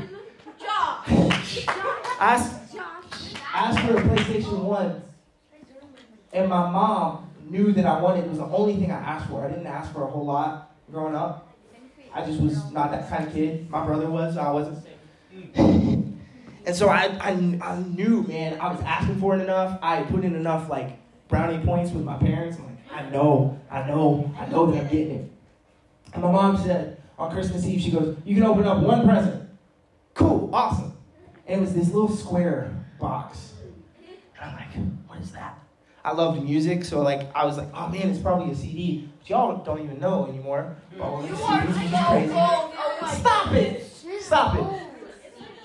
Josh. 0.60 1.66
I 1.68 2.34
asked, 2.36 2.76
I 2.76 3.60
asked 3.60 3.80
for 3.80 3.98
a 3.98 4.02
PlayStation 4.04 4.62
One, 4.62 5.02
and 6.32 6.48
my 6.48 6.70
mom 6.70 7.32
knew 7.50 7.72
that 7.72 7.88
I 7.88 8.00
wanted. 8.00 8.26
It 8.26 8.30
was 8.30 8.38
the 8.38 8.46
only 8.46 8.76
thing 8.76 8.92
I 8.92 9.00
asked 9.00 9.30
for. 9.30 9.44
I 9.44 9.50
didn't 9.50 9.66
ask 9.66 9.92
for 9.92 10.04
a 10.04 10.08
whole 10.08 10.26
lot 10.26 10.72
growing 10.92 11.16
up. 11.16 11.52
I 12.14 12.24
just 12.24 12.40
was 12.40 12.72
not 12.72 12.92
that 12.92 13.10
kind 13.10 13.28
of 13.28 13.34
kid. 13.34 13.68
My 13.68 13.84
brother 13.84 14.12
was. 14.12 14.36
So 14.36 14.42
I 14.42 14.52
wasn't. 14.52 14.86
and 15.56 16.76
so 16.76 16.90
I, 16.90 17.06
I, 17.20 17.32
I 17.64 17.80
knew, 17.80 18.22
man, 18.24 18.60
I 18.62 18.72
was 18.72 18.82
asking 18.84 19.20
for 19.20 19.36
it 19.36 19.42
enough. 19.42 19.80
I 19.82 20.04
put 20.04 20.24
in 20.24 20.36
enough 20.36 20.70
like 20.70 21.00
brownie 21.28 21.64
points 21.66 21.92
with 21.92 22.04
my 22.04 22.18
parents. 22.18 22.58
I'm 22.58 22.66
like, 22.66 22.75
I 22.96 23.10
know, 23.10 23.60
I 23.70 23.86
know, 23.86 24.34
I 24.40 24.46
know 24.46 24.72
that 24.72 24.84
I'm 24.84 24.88
getting 24.88 25.12
it. 25.12 25.32
And 26.14 26.24
my 26.24 26.32
mom 26.32 26.58
said 26.58 27.02
on 27.20 27.30
Christmas 27.30 27.66
Eve, 27.66 27.82
she 27.82 27.92
goes, 27.92 28.16
You 28.24 28.36
can 28.36 28.46
open 28.46 28.66
up 28.66 28.82
one 28.82 29.06
present. 29.06 29.50
Cool, 30.14 30.50
awesome. 30.54 30.94
And 31.46 31.58
it 31.58 31.62
was 31.62 31.74
this 31.74 31.88
little 31.88 32.08
square 32.08 32.74
box. 32.98 33.52
And 34.40 34.50
I'm 34.50 34.56
like, 34.56 34.74
What 35.08 35.20
is 35.20 35.32
that? 35.34 35.60
I 36.06 36.14
loved 36.14 36.42
music, 36.42 36.86
so 36.86 37.02
like 37.02 37.30
I 37.36 37.46
was 37.46 37.58
like, 37.58 37.68
Oh 37.74 37.90
man, 37.90 38.10
it's 38.10 38.20
probably 38.20 38.54
a 38.54 38.56
CD. 38.56 39.10
But 39.20 39.30
y'all 39.30 39.58
don't 39.58 39.84
even 39.84 40.00
know 40.00 40.28
anymore. 40.28 40.78
Oh, 40.98 41.22
CD 41.22 41.34
is 41.34 42.06
crazy. 42.06 42.30
Stop 43.20 43.52
it! 43.52 43.92
Stop 44.22 44.56
it! 44.56 44.82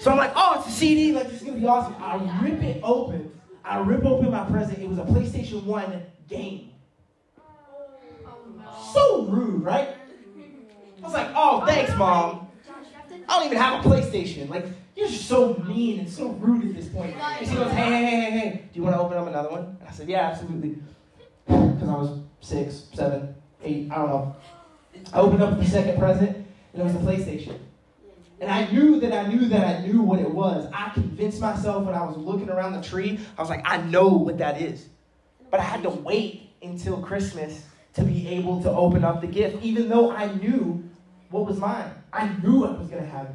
So 0.01 0.11
I'm 0.11 0.17
like, 0.17 0.33
oh, 0.35 0.57
it's 0.59 0.67
a 0.67 0.73
CD. 0.73 1.13
Like, 1.13 1.29
this 1.29 1.43
is 1.43 1.47
gonna 1.47 1.61
be 1.61 1.67
awesome. 1.67 1.95
I 2.01 2.17
rip 2.43 2.61
it 2.63 2.81
open. 2.83 3.31
I 3.63 3.79
rip 3.79 4.05
open 4.05 4.31
my 4.31 4.45
present. 4.47 4.79
It 4.79 4.89
was 4.89 4.99
a 4.99 5.05
PlayStation 5.05 5.63
1 5.65 6.03
game. 6.27 6.71
So 8.93 9.27
rude, 9.27 9.63
right? 9.63 9.89
I 10.99 11.03
was 11.03 11.13
like, 11.13 11.31
oh, 11.35 11.65
thanks, 11.67 11.95
mom. 11.97 12.49
I 13.29 13.39
don't 13.39 13.47
even 13.47 13.59
have 13.59 13.85
a 13.85 13.89
PlayStation. 13.89 14.49
Like, 14.49 14.67
you're 14.97 15.09
just 15.09 15.27
so 15.27 15.55
mean 15.67 16.01
and 16.01 16.09
so 16.09 16.29
rude 16.31 16.69
at 16.69 16.75
this 16.75 16.89
point. 16.89 17.17
And 17.17 17.49
she 17.49 17.55
goes, 17.55 17.71
hey, 17.73 17.85
hey, 17.85 18.05
hey, 18.05 18.21
hey, 18.21 18.31
hey, 18.31 18.65
do 18.73 18.79
you 18.79 18.83
want 18.83 18.97
to 18.97 19.01
open 19.01 19.17
up 19.17 19.27
another 19.27 19.51
one? 19.51 19.77
And 19.81 19.89
I 19.89 19.93
said, 19.93 20.09
yeah, 20.09 20.29
absolutely. 20.31 20.77
Because 21.47 21.89
I 21.89 21.95
was 21.95 22.21
six, 22.41 22.85
seven, 22.93 23.35
eight, 23.63 23.91
I 23.91 23.95
don't 23.97 24.09
know. 24.09 24.37
I 25.13 25.21
opened 25.21 25.43
up 25.43 25.59
the 25.59 25.65
second 25.65 25.99
present, 25.99 26.37
and 26.73 26.83
it 26.83 26.85
was 26.85 26.95
a 26.95 26.99
PlayStation. 26.99 27.59
And 28.41 28.51
I 28.51 28.71
knew 28.71 29.01
that 29.01 29.13
I 29.13 29.27
knew 29.27 29.49
that 29.49 29.67
I 29.67 29.87
knew 29.87 30.03
what 30.03 30.19
it 30.19 30.31
was. 30.31 30.71
I 30.73 30.91
convinced 30.91 31.41
myself 31.41 31.85
when 31.85 31.95
I 31.95 32.05
was 32.05 32.17
looking 32.17 32.49
around 32.49 32.73
the 32.73 32.83
tree, 32.83 33.21
I 33.37 33.41
was 33.43 33.51
like, 33.51 33.63
I 33.65 33.79
know 33.83 34.09
what 34.09 34.39
that 34.39 34.61
is. 34.61 34.89
But 35.51 35.61
I 35.61 35.65
had 35.65 35.83
to 35.83 35.91
wait 35.91 36.51
until 36.63 37.03
Christmas 37.03 37.65
to 37.95 38.03
be 38.03 38.29
able 38.29 38.63
to 38.63 38.71
open 38.71 39.05
up 39.05 39.21
the 39.21 39.27
gift, 39.27 39.63
even 39.63 39.89
though 39.89 40.11
I 40.11 40.33
knew 40.35 40.89
what 41.31 41.47
was 41.47 41.59
mine. 41.59 41.91
I 42.13 42.29
knew 42.43 42.65
I 42.65 42.71
was 42.73 42.89
going 42.89 43.03
to 43.03 43.09
have 43.09 43.27
it. 43.27 43.35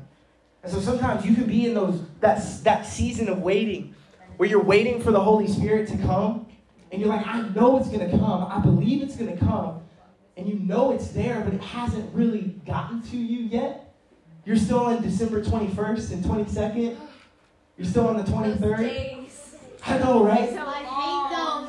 And 0.64 0.72
so 0.72 0.80
sometimes 0.80 1.26
you 1.26 1.36
can 1.36 1.46
be 1.46 1.68
in 1.68 1.74
those 1.74 2.02
that, 2.22 2.44
that 2.64 2.86
season 2.86 3.30
of 3.30 3.40
waiting 3.40 3.94
where 4.38 4.50
you're 4.50 4.64
waiting 4.64 5.02
for 5.02 5.12
the 5.12 5.20
Holy 5.20 5.48
Spirit 5.48 5.88
to 5.90 5.98
come, 5.98 6.48
and 6.92 7.02
you're 7.02 7.10
like, 7.10 7.26
I 7.26 7.42
know 7.50 7.78
it's 7.78 7.88
going 7.88 8.10
to 8.10 8.18
come. 8.18 8.46
I 8.50 8.60
believe 8.60 9.02
it's 9.02 9.16
going 9.16 9.38
to 9.38 9.46
come. 9.46 9.82
And 10.38 10.48
you 10.48 10.60
know 10.60 10.92
it's 10.92 11.10
there, 11.10 11.42
but 11.42 11.54
it 11.54 11.62
hasn't 11.62 12.14
really 12.14 12.56
gotten 12.66 13.02
to 13.04 13.18
you 13.18 13.46
yet. 13.46 13.94
You're 14.44 14.58
still 14.58 14.80
on 14.80 15.02
December 15.02 15.42
21st 15.42 16.12
and 16.12 16.24
22nd. 16.24 16.98
You're 17.78 17.88
still 17.88 18.08
on 18.08 18.18
the 18.18 18.24
23rd. 18.24 19.30
I 19.86 19.98
know, 20.00 20.24
right? 20.24 20.50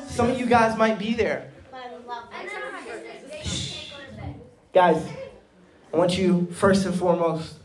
Some 0.09 0.29
of 0.29 0.39
you 0.39 0.45
guys 0.45 0.77
might 0.77 0.99
be 0.99 1.13
there. 1.13 1.51
Guys, 4.77 5.03
I 5.91 5.97
want 5.97 6.19
you, 6.19 6.45
first 6.51 6.85
and 6.85 6.93
foremost, 6.93 7.55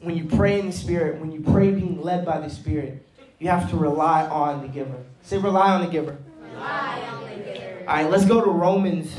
when 0.00 0.16
you 0.16 0.24
pray 0.24 0.58
in 0.58 0.66
the 0.66 0.72
Spirit, 0.72 1.20
when 1.20 1.30
you 1.30 1.40
pray 1.40 1.70
being 1.70 2.02
led 2.02 2.26
by 2.26 2.40
the 2.40 2.50
Spirit, 2.50 3.06
you 3.38 3.46
have 3.46 3.70
to 3.70 3.76
rely 3.76 4.26
on 4.26 4.60
the 4.60 4.66
giver. 4.66 5.04
Say, 5.22 5.38
rely 5.38 5.70
on 5.70 5.82
the 5.82 5.86
giver. 5.86 6.18
Rely 6.40 7.00
on 7.12 7.22
the 7.22 7.44
giver. 7.44 7.84
All 7.86 7.94
right, 7.94 8.10
let's 8.10 8.24
go 8.24 8.44
to 8.44 8.50
Romans. 8.50 9.16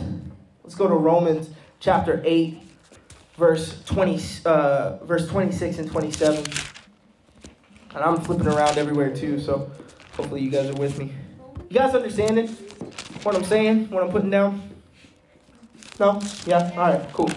Let's 0.64 0.76
go 0.76 0.90
to 0.90 0.96
Romans 0.96 1.50
chapter 1.80 2.22
8, 2.26 2.62
verse 3.38 3.82
20, 3.86 4.20
uh, 4.46 4.98
verse 5.06 5.26
26 5.30 5.78
and 5.78 5.90
27. 5.90 6.44
And 7.96 8.04
I'm 8.04 8.20
flipping 8.20 8.48
around 8.48 8.78
everywhere 8.78 9.16
too, 9.16 9.40
so 9.40 9.72
hopefully 10.18 10.42
you 10.42 10.52
guys 10.52 10.70
are 10.70 10.76
with 10.76 11.00
me. 11.00 11.14
You 11.70 11.80
guys 11.80 11.96
understanding 11.96 12.50
what 13.24 13.34
I'm 13.34 13.46
saying, 13.46 13.92
what 13.92 14.04
I'm 14.04 14.12
putting 14.12 14.30
down? 14.30 14.73
No? 16.00 16.20
Yeah? 16.46 16.72
All 16.76 16.92
right, 16.92 17.14
cool. 17.14 17.30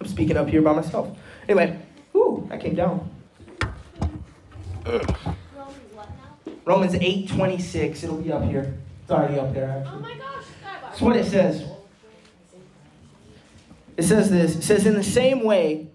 I'm 0.00 0.06
speaking 0.06 0.36
up 0.36 0.48
here 0.48 0.62
by 0.62 0.72
myself. 0.72 1.16
Anyway, 1.48 1.78
ooh, 2.14 2.48
I 2.50 2.56
came 2.56 2.74
down. 2.74 3.10
Romans 6.64 6.94
8, 6.94 7.28
26. 7.28 8.04
It'll 8.04 8.16
be 8.16 8.32
up 8.32 8.44
here. 8.44 8.78
It's 9.02 9.10
already 9.10 9.38
up 9.38 9.52
there, 9.52 9.70
actually. 9.70 9.96
Oh 9.96 10.00
my 10.00 10.14
gosh. 10.14 10.44
That's 10.82 11.00
what 11.00 11.16
it 11.16 11.26
says. 11.26 11.64
It 13.96 14.04
says 14.04 14.30
this. 14.30 14.56
It 14.56 14.62
says, 14.62 14.86
in 14.86 14.94
the 14.94 15.02
same 15.02 15.42
way, 15.42 15.88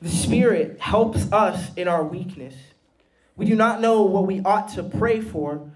the 0.00 0.08
Spirit 0.08 0.80
helps 0.80 1.30
us 1.32 1.74
in 1.74 1.88
our 1.88 2.04
weakness. 2.04 2.54
We 3.36 3.46
do 3.46 3.56
not 3.56 3.80
know 3.80 4.02
what 4.02 4.26
we 4.26 4.40
ought 4.42 4.68
to 4.74 4.82
pray 4.84 5.20
for, 5.20 5.72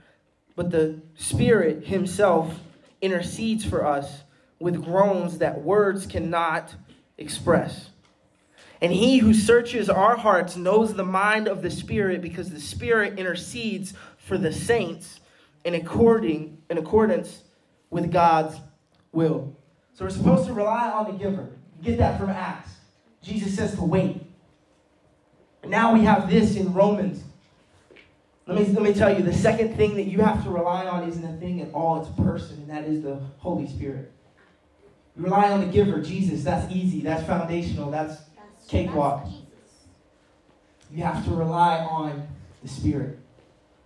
but 0.54 0.70
the 0.70 1.00
Spirit 1.16 1.86
Himself 1.86 2.60
intercedes 3.00 3.64
for 3.64 3.84
us 3.84 4.22
with 4.60 4.82
groans 4.84 5.38
that 5.38 5.62
words 5.62 6.06
cannot 6.06 6.74
express. 7.16 7.90
And 8.80 8.92
He 8.92 9.18
who 9.18 9.34
searches 9.34 9.88
our 9.88 10.16
hearts 10.16 10.56
knows 10.56 10.94
the 10.94 11.04
mind 11.04 11.48
of 11.48 11.62
the 11.62 11.70
Spirit 11.70 12.22
because 12.22 12.50
the 12.50 12.60
Spirit 12.60 13.18
intercedes 13.18 13.94
for 14.18 14.38
the 14.38 14.52
saints 14.52 15.20
in, 15.64 15.74
according, 15.74 16.58
in 16.70 16.78
accordance 16.78 17.42
with 17.90 18.12
God's 18.12 18.56
will. 19.12 19.56
So 19.94 20.04
we're 20.04 20.10
supposed 20.10 20.46
to 20.46 20.52
rely 20.52 20.90
on 20.90 21.06
the 21.06 21.18
giver. 21.18 21.48
Get 21.82 21.98
that 21.98 22.20
from 22.20 22.30
Acts. 22.30 22.70
Jesus 23.22 23.56
says 23.56 23.74
to 23.74 23.82
wait. 23.82 24.22
And 25.62 25.70
now 25.70 25.92
we 25.92 26.04
have 26.04 26.30
this 26.30 26.56
in 26.56 26.72
Romans. 26.72 27.24
Let 28.46 28.58
me, 28.58 28.72
let 28.72 28.82
me 28.82 28.94
tell 28.94 29.14
you, 29.14 29.22
the 29.22 29.34
second 29.34 29.76
thing 29.76 29.96
that 29.96 30.04
you 30.04 30.20
have 30.20 30.42
to 30.44 30.50
rely 30.50 30.86
on 30.86 31.06
isn't 31.08 31.24
a 31.24 31.36
thing 31.38 31.60
at 31.60 31.72
all, 31.74 32.00
it's 32.00 32.08
a 32.08 32.22
person, 32.22 32.58
and 32.58 32.70
that 32.70 32.84
is 32.84 33.02
the 33.02 33.20
Holy 33.38 33.66
Spirit. 33.66 34.10
Rely 35.18 35.50
on 35.50 35.60
the 35.60 35.66
giver, 35.66 36.00
Jesus. 36.00 36.44
That's 36.44 36.72
easy, 36.72 37.00
that's 37.00 37.26
foundational, 37.26 37.90
that's 37.90 38.22
cakewalk. 38.68 39.26
You 40.92 41.02
have 41.02 41.24
to 41.24 41.32
rely 41.32 41.78
on 41.78 42.26
the 42.62 42.68
Spirit. 42.68 43.18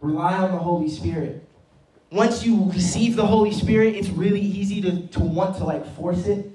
Rely 0.01 0.35
on 0.35 0.53
the 0.53 0.59
Holy 0.59 0.89
Spirit. 0.89 1.45
Once 2.11 2.45
you 2.45 2.71
receive 2.71 3.17
the 3.17 3.27
Holy 3.27 3.51
Spirit, 3.51 3.95
it's 3.95 4.11
really 4.11 4.41
easy 4.41 4.83
to, 4.83 5.07
to 5.09 5.21
want 5.21 5.57
to 5.57 5.65
like 5.65 5.87
force 5.97 6.27
it. 6.27 6.51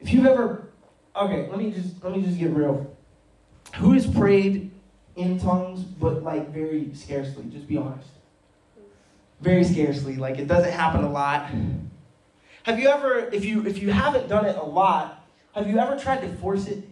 If 0.00 0.12
you've 0.12 0.26
ever 0.26 0.68
okay, 1.16 1.48
let 1.48 1.58
me 1.58 1.70
just 1.70 2.04
let 2.04 2.14
me 2.14 2.22
just 2.22 2.38
get 2.38 2.50
real. 2.50 2.94
Who 3.76 3.92
has 3.92 4.06
prayed 4.06 4.70
in 5.16 5.40
tongues 5.40 5.80
but 5.82 6.22
like 6.22 6.52
very 6.52 6.90
scarcely? 6.94 7.44
Just 7.44 7.66
be 7.66 7.78
honest. 7.78 8.08
Very 9.40 9.64
scarcely. 9.64 10.16
Like 10.16 10.38
it 10.38 10.46
doesn't 10.46 10.72
happen 10.72 11.04
a 11.04 11.10
lot. 11.10 11.50
Have 12.64 12.78
you 12.80 12.88
ever 12.88 13.18
if 13.32 13.44
you 13.44 13.66
if 13.66 13.78
you 13.78 13.90
haven't 13.90 14.28
done 14.28 14.46
it 14.46 14.56
a 14.56 14.62
lot, 14.62 15.24
have 15.54 15.68
you 15.68 15.78
ever 15.78 15.98
tried 15.98 16.20
to 16.22 16.28
force 16.36 16.66
it? 16.66 16.82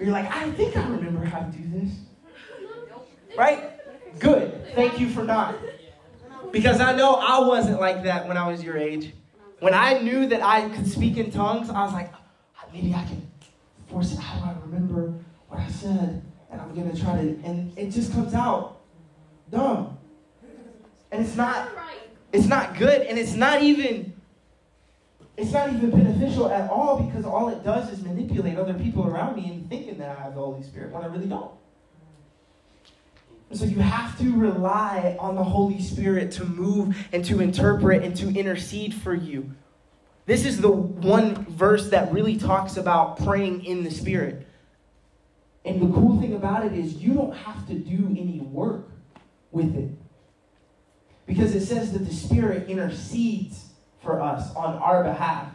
You're 0.00 0.10
like, 0.10 0.30
I 0.34 0.50
think 0.52 0.76
I 0.76 0.86
remember 0.88 1.24
how 1.24 1.40
to 1.40 1.50
do 1.50 1.62
this. 1.78 1.90
Right? 3.36 3.70
Good. 4.18 4.74
Thank 4.74 4.98
you 4.98 5.08
for 5.08 5.24
not. 5.24 5.56
Because 6.52 6.80
I 6.80 6.94
know 6.94 7.14
I 7.14 7.46
wasn't 7.46 7.80
like 7.80 8.04
that 8.04 8.28
when 8.28 8.36
I 8.36 8.48
was 8.48 8.62
your 8.62 8.76
age. 8.76 9.12
When 9.60 9.74
I 9.74 9.98
knew 10.00 10.26
that 10.26 10.42
I 10.42 10.68
could 10.68 10.86
speak 10.86 11.16
in 11.16 11.30
tongues, 11.30 11.70
I 11.70 11.84
was 11.84 11.92
like, 11.92 12.12
maybe 12.72 12.94
I 12.94 13.04
can 13.04 13.28
force 13.88 14.12
it. 14.12 14.18
How 14.18 14.38
do 14.38 14.44
I 14.46 14.62
remember 14.66 15.14
what 15.48 15.60
I 15.60 15.68
said? 15.68 16.22
And 16.50 16.60
I'm 16.60 16.74
to 16.74 17.00
try 17.00 17.16
to, 17.16 17.40
and 17.44 17.76
it 17.78 17.90
just 17.90 18.12
comes 18.12 18.34
out 18.34 18.80
dumb. 19.50 19.98
And 21.10 21.24
it's 21.24 21.36
not, 21.36 21.68
it's 22.32 22.46
not 22.46 22.76
good, 22.76 23.02
and 23.02 23.18
it's 23.18 23.34
not 23.34 23.62
even, 23.62 24.13
it's 25.36 25.52
not 25.52 25.72
even 25.72 25.90
beneficial 25.90 26.50
at 26.50 26.70
all 26.70 27.02
because 27.02 27.24
all 27.24 27.48
it 27.48 27.64
does 27.64 27.92
is 27.92 28.02
manipulate 28.02 28.56
other 28.56 28.74
people 28.74 29.06
around 29.06 29.36
me 29.36 29.50
and 29.50 29.68
thinking 29.68 29.98
that 29.98 30.16
I 30.16 30.22
have 30.22 30.34
the 30.34 30.40
Holy 30.40 30.62
Spirit 30.62 30.92
when 30.92 31.02
I 31.02 31.06
really 31.06 31.26
don't. 31.26 31.50
So 33.52 33.64
you 33.64 33.78
have 33.78 34.18
to 34.18 34.36
rely 34.36 35.16
on 35.18 35.34
the 35.34 35.44
Holy 35.44 35.80
Spirit 35.80 36.32
to 36.32 36.44
move 36.44 36.96
and 37.12 37.24
to 37.26 37.40
interpret 37.40 38.02
and 38.02 38.16
to 38.16 38.28
intercede 38.28 38.94
for 38.94 39.14
you. 39.14 39.52
This 40.26 40.46
is 40.46 40.60
the 40.60 40.70
one 40.70 41.44
verse 41.46 41.90
that 41.90 42.12
really 42.12 42.36
talks 42.36 42.76
about 42.76 43.22
praying 43.22 43.64
in 43.64 43.84
the 43.84 43.90
Spirit. 43.90 44.46
And 45.64 45.80
the 45.80 45.94
cool 45.94 46.20
thing 46.20 46.34
about 46.34 46.64
it 46.64 46.72
is 46.72 46.94
you 46.94 47.14
don't 47.14 47.34
have 47.34 47.66
to 47.68 47.74
do 47.74 48.08
any 48.18 48.40
work 48.40 48.88
with 49.50 49.74
it. 49.76 49.90
Because 51.26 51.54
it 51.54 51.64
says 51.64 51.92
that 51.92 52.00
the 52.00 52.14
Spirit 52.14 52.68
intercedes 52.68 53.70
for 54.04 54.20
us 54.20 54.54
on 54.54 54.76
our 54.76 55.02
behalf. 55.02 55.48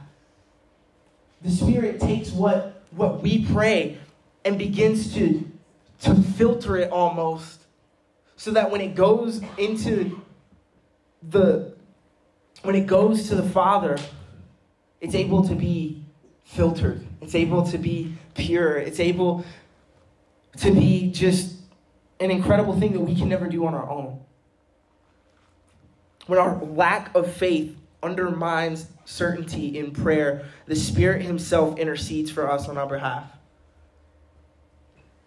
The 1.41 1.51
Spirit 1.51 2.01
takes 2.01 2.31
what, 2.31 2.83
what 2.91 3.21
we 3.21 3.45
pray 3.45 3.97
and 4.43 4.57
begins 4.57 5.13
to, 5.13 5.49
to 6.01 6.15
filter 6.15 6.77
it 6.77 6.91
almost 6.91 7.61
so 8.35 8.51
that 8.51 8.71
when 8.71 8.81
it 8.81 8.95
goes 8.95 9.41
into 9.57 10.21
the 11.21 11.73
when 12.61 12.75
it 12.75 12.87
goes 12.87 13.29
to 13.29 13.35
the 13.35 13.43
Father, 13.43 13.97
it's 14.99 15.15
able 15.15 15.47
to 15.47 15.55
be 15.55 16.03
filtered. 16.43 17.05
It's 17.21 17.35
able 17.35 17.65
to 17.67 17.77
be 17.77 18.15
pure. 18.33 18.77
It's 18.77 18.99
able 18.99 19.45
to 20.57 20.71
be 20.71 21.11
just 21.11 21.55
an 22.19 22.31
incredible 22.31 22.77
thing 22.77 22.93
that 22.93 22.99
we 22.99 23.15
can 23.15 23.29
never 23.29 23.47
do 23.47 23.65
on 23.65 23.73
our 23.73 23.89
own. 23.89 24.19
When 26.27 26.37
our 26.37 26.61
lack 26.63 27.15
of 27.15 27.31
faith 27.31 27.78
undermines 28.01 28.87
certainty 29.05 29.77
in 29.77 29.91
prayer, 29.91 30.45
the 30.65 30.75
Spirit 30.75 31.21
Himself 31.21 31.77
intercedes 31.77 32.31
for 32.31 32.49
us 32.49 32.69
on 32.69 32.77
our 32.77 32.87
behalf. 32.87 33.31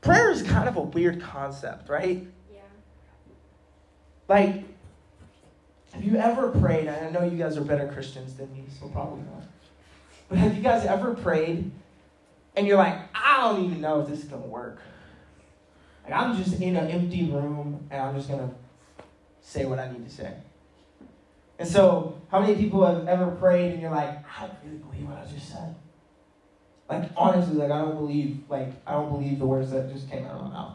Prayer 0.01 0.31
is 0.31 0.43
kind 0.43 0.69
of 0.69 0.77
a 0.77 0.81
weird 0.81 1.21
concept, 1.21 1.89
right? 1.89 2.27
Yeah. 2.53 2.61
Like, 4.29 4.65
have 5.93 6.03
you 6.03 6.17
ever 6.17 6.51
prayed? 6.51 6.89
I 6.89 7.11
know 7.11 7.25
you 7.25 7.39
guys 7.39 7.57
are 7.57 7.63
better 7.63 7.87
Christians 7.87 8.35
than 8.35 8.53
me, 8.53 8.65
so 8.81 8.89
probably 8.89 9.23
not. 9.23 9.45
But 10.29 10.39
have 10.39 10.57
you 10.57 10.63
guys 10.63 10.87
ever 10.87 11.15
prayed 11.15 11.71
and 12.57 12.67
you're 12.67 12.79
like, 12.79 12.99
I 13.15 13.41
don't 13.41 13.65
even 13.65 13.81
know 13.81 14.01
if 14.01 14.09
this 14.09 14.21
is 14.21 14.25
going 14.25 14.43
to 14.43 14.49
work? 14.49 14.81
Like, 16.05 16.15
I'm 16.15 16.43
just 16.43 16.61
in 16.61 16.77
an 16.77 16.89
empty 16.89 17.31
room 17.31 17.87
and 17.91 18.03
I'm 18.03 18.17
just 18.17 18.29
going 18.29 18.41
to 18.41 18.55
say 19.43 19.67
what 19.67 19.79
I 19.79 19.93
need 19.93 20.09
to 20.09 20.15
say. 20.15 20.35
And 21.63 21.71
so, 21.71 22.21
how 22.29 22.41
many 22.41 22.57
people 22.57 22.85
have 22.85 23.07
ever 23.07 23.31
prayed 23.37 23.71
and 23.71 23.81
you're 23.81 23.93
like, 23.93 24.09
I 24.37 24.49
don't 24.49 24.59
really 24.65 24.79
believe 24.79 25.09
what 25.09 25.17
I 25.17 25.33
just 25.33 25.49
said? 25.49 25.77
Like, 26.89 27.09
honestly, 27.17 27.55
like, 27.55 27.71
I 27.71 27.79
don't 27.83 27.95
believe, 27.95 28.41
like, 28.49 28.73
I 28.85 28.95
don't 28.95 29.11
believe 29.11 29.39
the 29.39 29.47
words 29.47 29.71
that 29.71 29.89
just 29.93 30.11
came 30.11 30.25
out 30.25 30.33
of 30.33 30.43
my 30.43 30.49
mouth. 30.49 30.75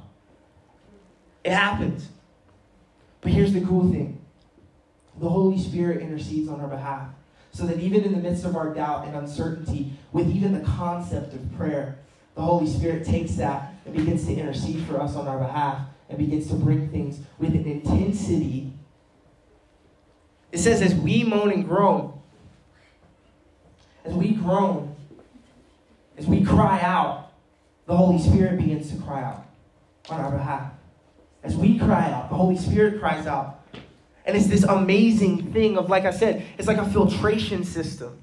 It 1.43 1.51
happens. 1.51 2.07
But 3.19 3.33
here's 3.33 3.51
the 3.51 3.59
cool 3.65 3.91
thing 3.91 4.21
the 5.19 5.27
Holy 5.27 5.59
Spirit 5.59 6.01
intercedes 6.01 6.47
on 6.47 6.61
our 6.61 6.69
behalf. 6.69 7.09
So 7.51 7.65
that 7.65 7.79
even 7.79 8.05
in 8.05 8.13
the 8.13 8.19
midst 8.19 8.45
of 8.45 8.55
our 8.55 8.73
doubt 8.73 9.07
and 9.07 9.17
uncertainty, 9.17 9.91
with 10.13 10.33
even 10.33 10.53
the 10.53 10.65
concept 10.65 11.33
of 11.33 11.57
prayer, 11.57 11.99
the 12.35 12.43
Holy 12.43 12.65
Spirit 12.65 13.05
takes 13.05 13.33
that 13.33 13.73
and 13.83 13.93
begins 13.93 14.25
to 14.27 14.33
intercede 14.33 14.85
for 14.85 15.01
us 15.01 15.17
on 15.17 15.27
our 15.27 15.37
behalf 15.37 15.81
and 16.07 16.17
begins 16.17 16.47
to 16.47 16.53
bring 16.53 16.87
things 16.87 17.19
with 17.39 17.53
an 17.55 17.65
intensity. 17.65 18.71
It 20.51 20.59
says, 20.59 20.81
as 20.81 20.95
we 20.95 21.23
moan 21.23 21.51
and 21.51 21.65
groan, 21.65 22.19
as 24.05 24.13
we 24.13 24.31
groan, 24.31 24.95
as 26.17 26.25
we 26.25 26.43
cry 26.43 26.81
out, 26.81 27.31
the 27.85 27.95
Holy 27.95 28.19
Spirit 28.19 28.57
begins 28.57 28.91
to 28.91 28.97
cry 29.01 29.23
out 29.23 29.45
on 30.09 30.19
our 30.19 30.31
behalf. 30.31 30.71
As 31.43 31.55
we 31.55 31.77
cry 31.77 32.11
out, 32.11 32.29
the 32.29 32.35
Holy 32.35 32.57
Spirit 32.57 32.99
cries 32.99 33.27
out 33.27 33.57
and 34.27 34.35
it's 34.35 34.47
this 34.47 34.63
amazing 34.63 35.53
thing 35.53 35.77
of, 35.77 35.89
like 35.89 36.03
I 36.03 36.11
said, 36.11 36.45
it's 36.57 36.67
like 36.67 36.77
a 36.77 36.85
filtration 36.89 37.63
system. 37.63 38.21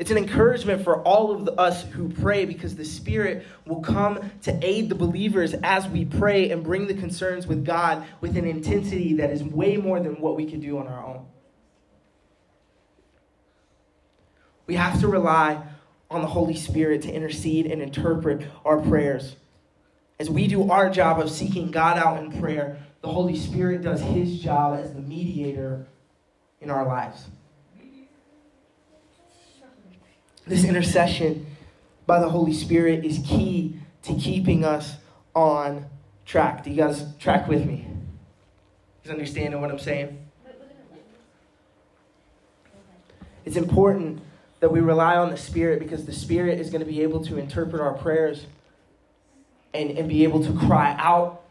It's 0.00 0.10
an 0.10 0.16
encouragement 0.16 0.82
for 0.82 1.02
all 1.02 1.30
of 1.30 1.44
the, 1.44 1.52
us 1.60 1.84
who 1.84 2.08
pray 2.08 2.46
because 2.46 2.74
the 2.74 2.86
Spirit 2.86 3.46
will 3.66 3.82
come 3.82 4.30
to 4.44 4.58
aid 4.66 4.88
the 4.88 4.94
believers 4.94 5.52
as 5.62 5.86
we 5.86 6.06
pray 6.06 6.50
and 6.50 6.64
bring 6.64 6.86
the 6.86 6.94
concerns 6.94 7.46
with 7.46 7.66
God 7.66 8.06
with 8.22 8.38
an 8.38 8.46
intensity 8.46 9.12
that 9.16 9.28
is 9.28 9.44
way 9.44 9.76
more 9.76 10.00
than 10.00 10.18
what 10.18 10.36
we 10.36 10.46
can 10.46 10.58
do 10.58 10.78
on 10.78 10.88
our 10.88 11.04
own. 11.04 11.26
We 14.66 14.76
have 14.76 14.98
to 15.00 15.06
rely 15.06 15.62
on 16.10 16.22
the 16.22 16.28
Holy 16.28 16.56
Spirit 16.56 17.02
to 17.02 17.12
intercede 17.12 17.66
and 17.66 17.82
interpret 17.82 18.48
our 18.64 18.78
prayers. 18.78 19.36
As 20.18 20.30
we 20.30 20.46
do 20.46 20.70
our 20.70 20.88
job 20.88 21.20
of 21.20 21.30
seeking 21.30 21.70
God 21.70 21.98
out 21.98 22.24
in 22.24 22.40
prayer, 22.40 22.78
the 23.02 23.08
Holy 23.08 23.36
Spirit 23.36 23.82
does 23.82 24.00
his 24.00 24.40
job 24.40 24.80
as 24.82 24.94
the 24.94 25.02
mediator 25.02 25.86
in 26.58 26.70
our 26.70 26.86
lives. 26.86 27.26
This 30.46 30.64
intercession 30.64 31.46
by 32.06 32.20
the 32.20 32.28
Holy 32.28 32.52
Spirit 32.52 33.04
is 33.04 33.20
key 33.26 33.76
to 34.02 34.14
keeping 34.14 34.64
us 34.64 34.96
on 35.34 35.86
track. 36.24 36.64
Do 36.64 36.70
you 36.70 36.76
guys 36.76 37.04
track 37.18 37.46
with 37.46 37.64
me? 37.66 37.86
Is 39.04 39.10
understanding 39.10 39.60
what 39.60 39.70
I'm 39.70 39.78
saying? 39.78 40.18
It's 43.44 43.56
important 43.56 44.20
that 44.60 44.70
we 44.70 44.80
rely 44.80 45.16
on 45.16 45.30
the 45.30 45.36
Spirit 45.36 45.78
because 45.78 46.04
the 46.04 46.12
Spirit 46.12 46.60
is 46.60 46.70
going 46.70 46.80
to 46.80 46.86
be 46.86 47.02
able 47.02 47.24
to 47.24 47.38
interpret 47.38 47.80
our 47.80 47.94
prayers 47.94 48.46
and, 49.72 49.90
and 49.90 50.08
be 50.08 50.24
able 50.24 50.44
to 50.44 50.52
cry 50.52 50.94
out 50.98 51.42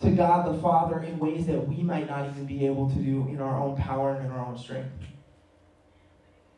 to 0.00 0.10
God 0.10 0.52
the 0.52 0.60
Father 0.60 1.00
in 1.00 1.18
ways 1.18 1.46
that 1.46 1.68
we 1.68 1.82
might 1.82 2.08
not 2.08 2.28
even 2.28 2.46
be 2.46 2.66
able 2.66 2.90
to 2.90 2.96
do 2.96 3.26
in 3.28 3.40
our 3.40 3.60
own 3.60 3.76
power 3.76 4.14
and 4.14 4.26
in 4.26 4.32
our 4.32 4.46
own 4.46 4.58
strength. 4.58 4.90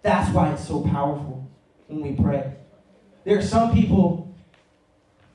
That's 0.06 0.30
why 0.30 0.52
it's 0.52 0.64
so 0.64 0.82
powerful 0.82 1.50
when 1.88 2.00
we 2.00 2.12
pray. 2.12 2.52
There 3.24 3.36
are 3.36 3.42
some 3.42 3.74
people, 3.74 4.32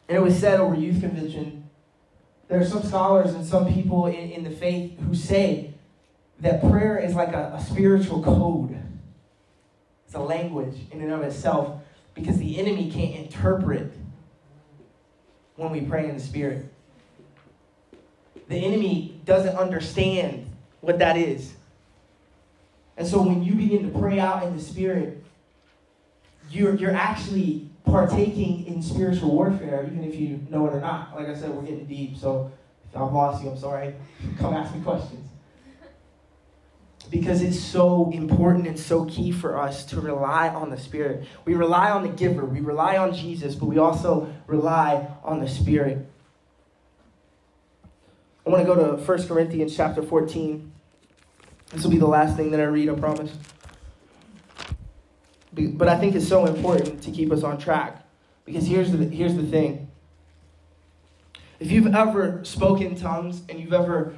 and 0.07 0.17
it 0.17 0.21
was 0.21 0.39
said 0.39 0.61
over 0.61 0.75
youth 0.75 1.01
convention, 1.01 1.69
there 2.47 2.61
are 2.61 2.65
some 2.65 2.81
scholars 2.81 3.33
and 3.33 3.45
some 3.45 3.73
people 3.73 4.05
in, 4.05 4.31
in 4.31 4.45
the 4.45 4.49
faith 4.49 4.97
who 5.01 5.13
say 5.13 5.73
that 6.39 6.61
prayer 6.61 6.97
is 6.97 7.13
like 7.15 7.33
a, 7.33 7.51
a 7.53 7.61
spiritual 7.61 8.23
code. 8.23 8.81
It's 10.05 10.15
a 10.15 10.21
language 10.21 10.77
in 10.89 11.01
and 11.01 11.11
of 11.11 11.21
itself 11.21 11.81
because 12.13 12.37
the 12.37 12.57
enemy 12.57 12.89
can't 12.89 13.25
interpret 13.25 13.91
when 15.57 15.69
we 15.71 15.81
pray 15.81 16.07
in 16.07 16.15
the 16.15 16.23
Spirit 16.23 16.71
the 18.47 18.57
enemy 18.57 19.19
doesn't 19.25 19.55
understand 19.57 20.45
what 20.81 20.99
that 20.99 21.17
is. 21.17 21.53
And 23.01 23.09
so 23.09 23.19
when 23.23 23.41
you 23.41 23.55
begin 23.55 23.91
to 23.91 23.99
pray 23.99 24.19
out 24.19 24.43
in 24.43 24.55
the 24.55 24.61
Spirit, 24.61 25.23
you're, 26.51 26.75
you're 26.75 26.93
actually 26.93 27.67
partaking 27.83 28.67
in 28.67 28.83
spiritual 28.83 29.31
warfare, 29.31 29.89
even 29.91 30.03
if 30.03 30.13
you 30.13 30.39
know 30.51 30.67
it 30.67 30.73
or 30.73 30.79
not. 30.79 31.15
Like 31.15 31.27
I 31.27 31.33
said, 31.33 31.49
we're 31.49 31.63
getting 31.63 31.87
deep, 31.87 32.15
so 32.15 32.51
if 32.87 32.95
I've 32.95 33.11
lost 33.11 33.43
you, 33.43 33.49
I'm 33.49 33.57
sorry. 33.57 33.95
Come 34.37 34.53
ask 34.53 34.75
me 34.75 34.81
questions. 34.81 35.27
Because 37.09 37.41
it's 37.41 37.59
so 37.59 38.11
important 38.13 38.67
and 38.67 38.79
so 38.79 39.05
key 39.05 39.31
for 39.31 39.57
us 39.57 39.83
to 39.85 39.99
rely 39.99 40.49
on 40.49 40.69
the 40.69 40.77
Spirit. 40.77 41.25
We 41.43 41.55
rely 41.55 41.89
on 41.89 42.03
the 42.03 42.09
giver, 42.09 42.45
we 42.45 42.59
rely 42.59 42.97
on 42.97 43.15
Jesus, 43.15 43.55
but 43.55 43.65
we 43.65 43.79
also 43.79 44.31
rely 44.45 45.07
on 45.23 45.39
the 45.39 45.47
Spirit. 45.47 46.07
I 48.45 48.51
want 48.51 48.61
to 48.61 48.75
go 48.75 48.95
to 48.95 49.03
1 49.03 49.27
Corinthians 49.27 49.75
chapter 49.75 50.03
14. 50.03 50.71
This 51.71 51.83
will 51.83 51.91
be 51.91 51.97
the 51.97 52.07
last 52.07 52.35
thing 52.35 52.51
that 52.51 52.59
I 52.59 52.63
read, 52.63 52.89
I 52.89 52.93
promise. 52.95 53.31
But 55.53 55.87
I 55.87 55.97
think 55.97 56.15
it's 56.15 56.27
so 56.27 56.45
important 56.45 57.01
to 57.03 57.11
keep 57.11 57.31
us 57.31 57.43
on 57.43 57.57
track. 57.57 58.05
Because 58.45 58.65
here's 58.65 58.91
the, 58.91 59.05
here's 59.05 59.35
the 59.35 59.43
thing. 59.43 59.89
If 61.59 61.71
you've 61.71 61.93
ever 61.93 62.43
spoken 62.43 62.95
tongues 62.95 63.43
and 63.47 63.59
you've 63.59 63.73
ever 63.73 64.15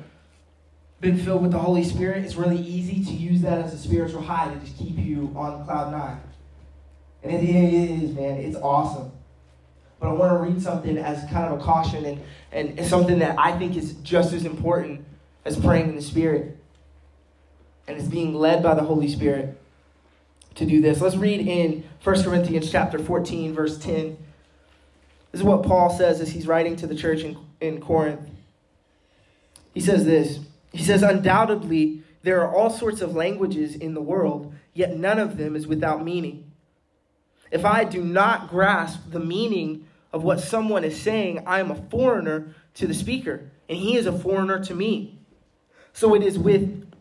been 1.01 1.17
filled 1.17 1.41
with 1.41 1.51
the 1.51 1.59
Holy 1.59 1.83
Spirit, 1.83 2.23
it's 2.23 2.35
really 2.35 2.57
easy 2.57 3.03
to 3.03 3.11
use 3.11 3.41
that 3.41 3.59
as 3.59 3.73
a 3.73 3.77
spiritual 3.77 4.21
high 4.21 4.51
to 4.51 4.59
just 4.61 4.77
keep 4.77 4.97
you 4.97 5.33
on 5.35 5.65
cloud 5.65 5.91
nine. 5.91 6.21
And 7.21 7.33
it, 7.33 7.43
is, 7.43 8.15
man. 8.15 8.37
It's 8.37 8.55
awesome. 8.57 9.11
But 9.99 10.09
I 10.09 10.13
want 10.13 10.31
to 10.31 10.37
read 10.37 10.61
something 10.61 10.97
as 10.97 11.29
kind 11.29 11.53
of 11.53 11.59
a 11.59 11.63
caution 11.63 12.05
and, 12.05 12.21
and, 12.51 12.79
and 12.79 12.87
something 12.87 13.19
that 13.19 13.37
I 13.37 13.57
think 13.57 13.75
is 13.75 13.93
just 13.95 14.33
as 14.33 14.45
important 14.45 15.05
as 15.45 15.59
praying 15.59 15.89
in 15.89 15.95
the 15.95 16.01
Spirit. 16.01 16.57
And 17.87 17.97
it's 17.97 18.07
being 18.07 18.33
led 18.33 18.63
by 18.63 18.75
the 18.75 18.83
Holy 18.83 19.07
Spirit 19.07 19.59
to 20.55 20.65
do 20.65 20.81
this. 20.81 21.01
Let's 21.01 21.15
read 21.15 21.45
in 21.47 21.83
1 22.03 22.23
Corinthians 22.23 22.71
chapter 22.71 22.99
14, 22.99 23.53
verse 23.53 23.77
10. 23.77 24.17
This 25.31 25.41
is 25.41 25.43
what 25.43 25.63
Paul 25.63 25.89
says 25.89 26.21
as 26.21 26.31
he's 26.31 26.47
writing 26.47 26.75
to 26.77 26.87
the 26.87 26.95
church 26.95 27.21
in, 27.21 27.37
in 27.59 27.81
Corinth. 27.81 28.29
He 29.73 29.81
says 29.81 30.05
this 30.05 30.39
He 30.71 30.83
says, 30.83 31.01
Undoubtedly, 31.01 32.03
there 32.21 32.41
are 32.41 32.55
all 32.55 32.69
sorts 32.69 33.01
of 33.01 33.15
languages 33.15 33.75
in 33.75 33.93
the 33.93 34.01
world, 34.01 34.53
yet 34.73 34.95
none 34.95 35.19
of 35.19 35.37
them 35.37 35.55
is 35.55 35.67
without 35.67 36.03
meaning. 36.03 36.51
If 37.51 37.65
I 37.65 37.83
do 37.83 38.03
not 38.03 38.49
grasp 38.49 39.11
the 39.11 39.19
meaning 39.19 39.87
of 40.11 40.23
what 40.23 40.39
someone 40.39 40.83
is 40.83 40.99
saying, 40.99 41.43
I 41.45 41.59
am 41.59 41.71
a 41.71 41.75
foreigner 41.89 42.55
to 42.75 42.87
the 42.87 42.93
speaker, 42.93 43.49
and 43.67 43.77
he 43.77 43.97
is 43.97 44.05
a 44.05 44.17
foreigner 44.17 44.63
to 44.63 44.73
me. 44.73 45.19
So 45.91 46.15
it 46.15 46.23
is 46.23 46.39
with 46.39 46.92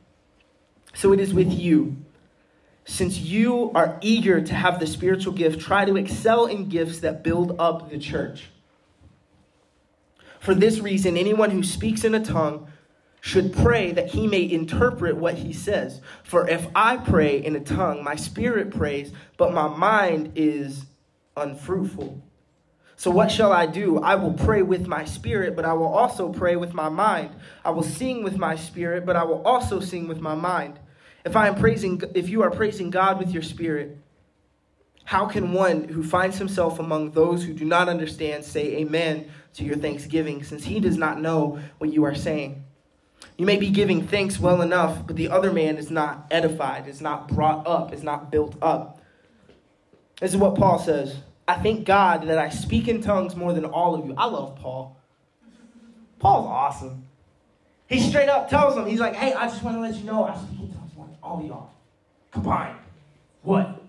so 0.95 1.13
it 1.13 1.21
is 1.21 1.33
with 1.33 1.53
you. 1.53 1.97
Since 2.85 3.19
you 3.19 3.71
are 3.75 3.99
eager 4.01 4.41
to 4.41 4.55
have 4.55 4.81
the 4.81 4.87
spiritual 4.87 5.33
gift, 5.33 5.61
try 5.61 5.85
to 5.85 5.97
excel 5.97 6.47
in 6.47 6.69
gifts 6.69 7.01
that 7.01 7.23
build 7.23 7.57
up 7.59 7.91
the 7.91 7.99
church. 7.99 8.51
For 10.41 10.55
this 10.55 10.81
reason, 10.81 11.17
anyone 11.17 11.51
who 11.51 11.63
speaks 11.63 12.03
in 12.03 12.15
a 12.15 12.25
tongue 12.25 12.67
should 13.21 13.53
pray 13.53 13.93
that 13.93 14.09
he 14.09 14.27
may 14.27 14.51
interpret 14.51 15.17
what 15.17 15.35
he 15.35 15.53
says. 15.53 16.01
For 16.25 16.49
if 16.49 16.67
I 16.75 16.97
pray 16.97 17.37
in 17.37 17.55
a 17.55 17.61
tongue, 17.61 18.03
my 18.03 18.17
spirit 18.17 18.73
prays, 18.73 19.13
but 19.37 19.55
my 19.55 19.69
mind 19.69 20.33
is 20.35 20.87
unfruitful. 21.37 22.21
So 22.97 23.13
what 23.13 23.31
shall 23.31 23.53
I 23.53 23.67
do? 23.67 24.01
I 24.01 24.17
will 24.17 24.33
pray 24.33 24.63
with 24.63 24.89
my 24.89 25.05
spirit, 25.05 25.55
but 25.55 25.65
I 25.65 25.73
will 25.73 25.93
also 25.93 26.33
pray 26.33 26.57
with 26.57 26.75
my 26.75 26.89
mind. 26.89 27.31
I 27.65 27.71
will 27.71 27.85
sing 27.85 28.25
with 28.25 28.37
my 28.37 28.57
spirit, 28.57 29.07
but 29.07 29.15
I 29.15 29.23
will 29.23 29.43
also 29.43 29.79
sing 29.79 30.09
with 30.09 30.21
my 30.21 30.35
mind. 30.35 30.81
If 31.25 31.37
I 31.37 31.49
am 31.49 31.55
praising 31.55 32.03
if 32.15 32.29
you 32.29 32.43
are 32.43 32.51
praising 32.51 32.91
God 32.91 33.19
with 33.19 33.31
your 33.31 33.43
spirit, 33.43 33.97
how 35.05 35.27
can 35.27 35.53
one 35.53 35.85
who 35.85 36.03
finds 36.03 36.39
himself 36.39 36.79
among 36.79 37.13
those 37.13 37.45
who 37.45 37.53
do 37.53 37.65
not 37.65 37.89
understand 37.89 38.45
say 38.45 38.77
amen 38.77 39.31
to 39.55 39.65
your 39.65 39.77
thanksgiving 39.77 40.43
since 40.43 40.65
he 40.65 40.81
does 40.81 40.97
not 40.97 41.21
know 41.21 41.61
what 41.79 41.93
you 41.93 42.05
are 42.05 42.15
saying? 42.15 42.65
You 43.37 43.47
may 43.47 43.57
be 43.57 43.71
giving 43.71 44.07
thanks 44.07 44.39
well 44.39 44.63
enough, 44.63 45.07
but 45.07 45.17
the 45.17 45.29
other 45.29 45.53
man 45.53 45.77
is 45.77 45.91
not 45.91 46.27
edified, 46.31 46.89
is 46.89 47.01
not 47.01 47.29
brought 47.29 47.67
up, 47.67 47.93
is 47.93 48.03
not 48.03 48.31
built 48.31 48.57
up. 48.61 49.01
This 50.21 50.33
is 50.33 50.37
what 50.37 50.55
Paul 50.55 50.79
says. 50.79 51.17
I 51.47 51.55
thank 51.55 51.85
God 51.85 52.27
that 52.29 52.39
I 52.39 52.49
speak 52.49 52.89
in 52.89 53.03
tongues 53.03 53.35
more 53.35 53.53
than 53.53 53.65
all 53.65 53.95
of 53.95 54.07
you. 54.07 54.15
I 54.17 54.27
love 54.27 54.57
Paul. 54.57 54.97
Paul's 56.19 56.47
awesome. 56.47 57.05
He 57.89 58.01
straight 58.01 58.29
up 58.29 58.49
tells 58.49 58.75
them, 58.75 58.87
he's 58.87 59.01
like, 59.01 59.15
hey, 59.15 59.35
I 59.35 59.49
just 59.49 59.63
want 59.63 59.77
to 59.77 59.81
let 59.81 59.95
you 59.95 60.05
know 60.05 60.25
I 60.25 60.37
speak 60.37 60.61
in 60.61 60.73
tongues 60.73 60.82
all 61.23 61.43
y'all. 61.45 61.71
Combined. 62.31 62.79
What? 63.43 63.83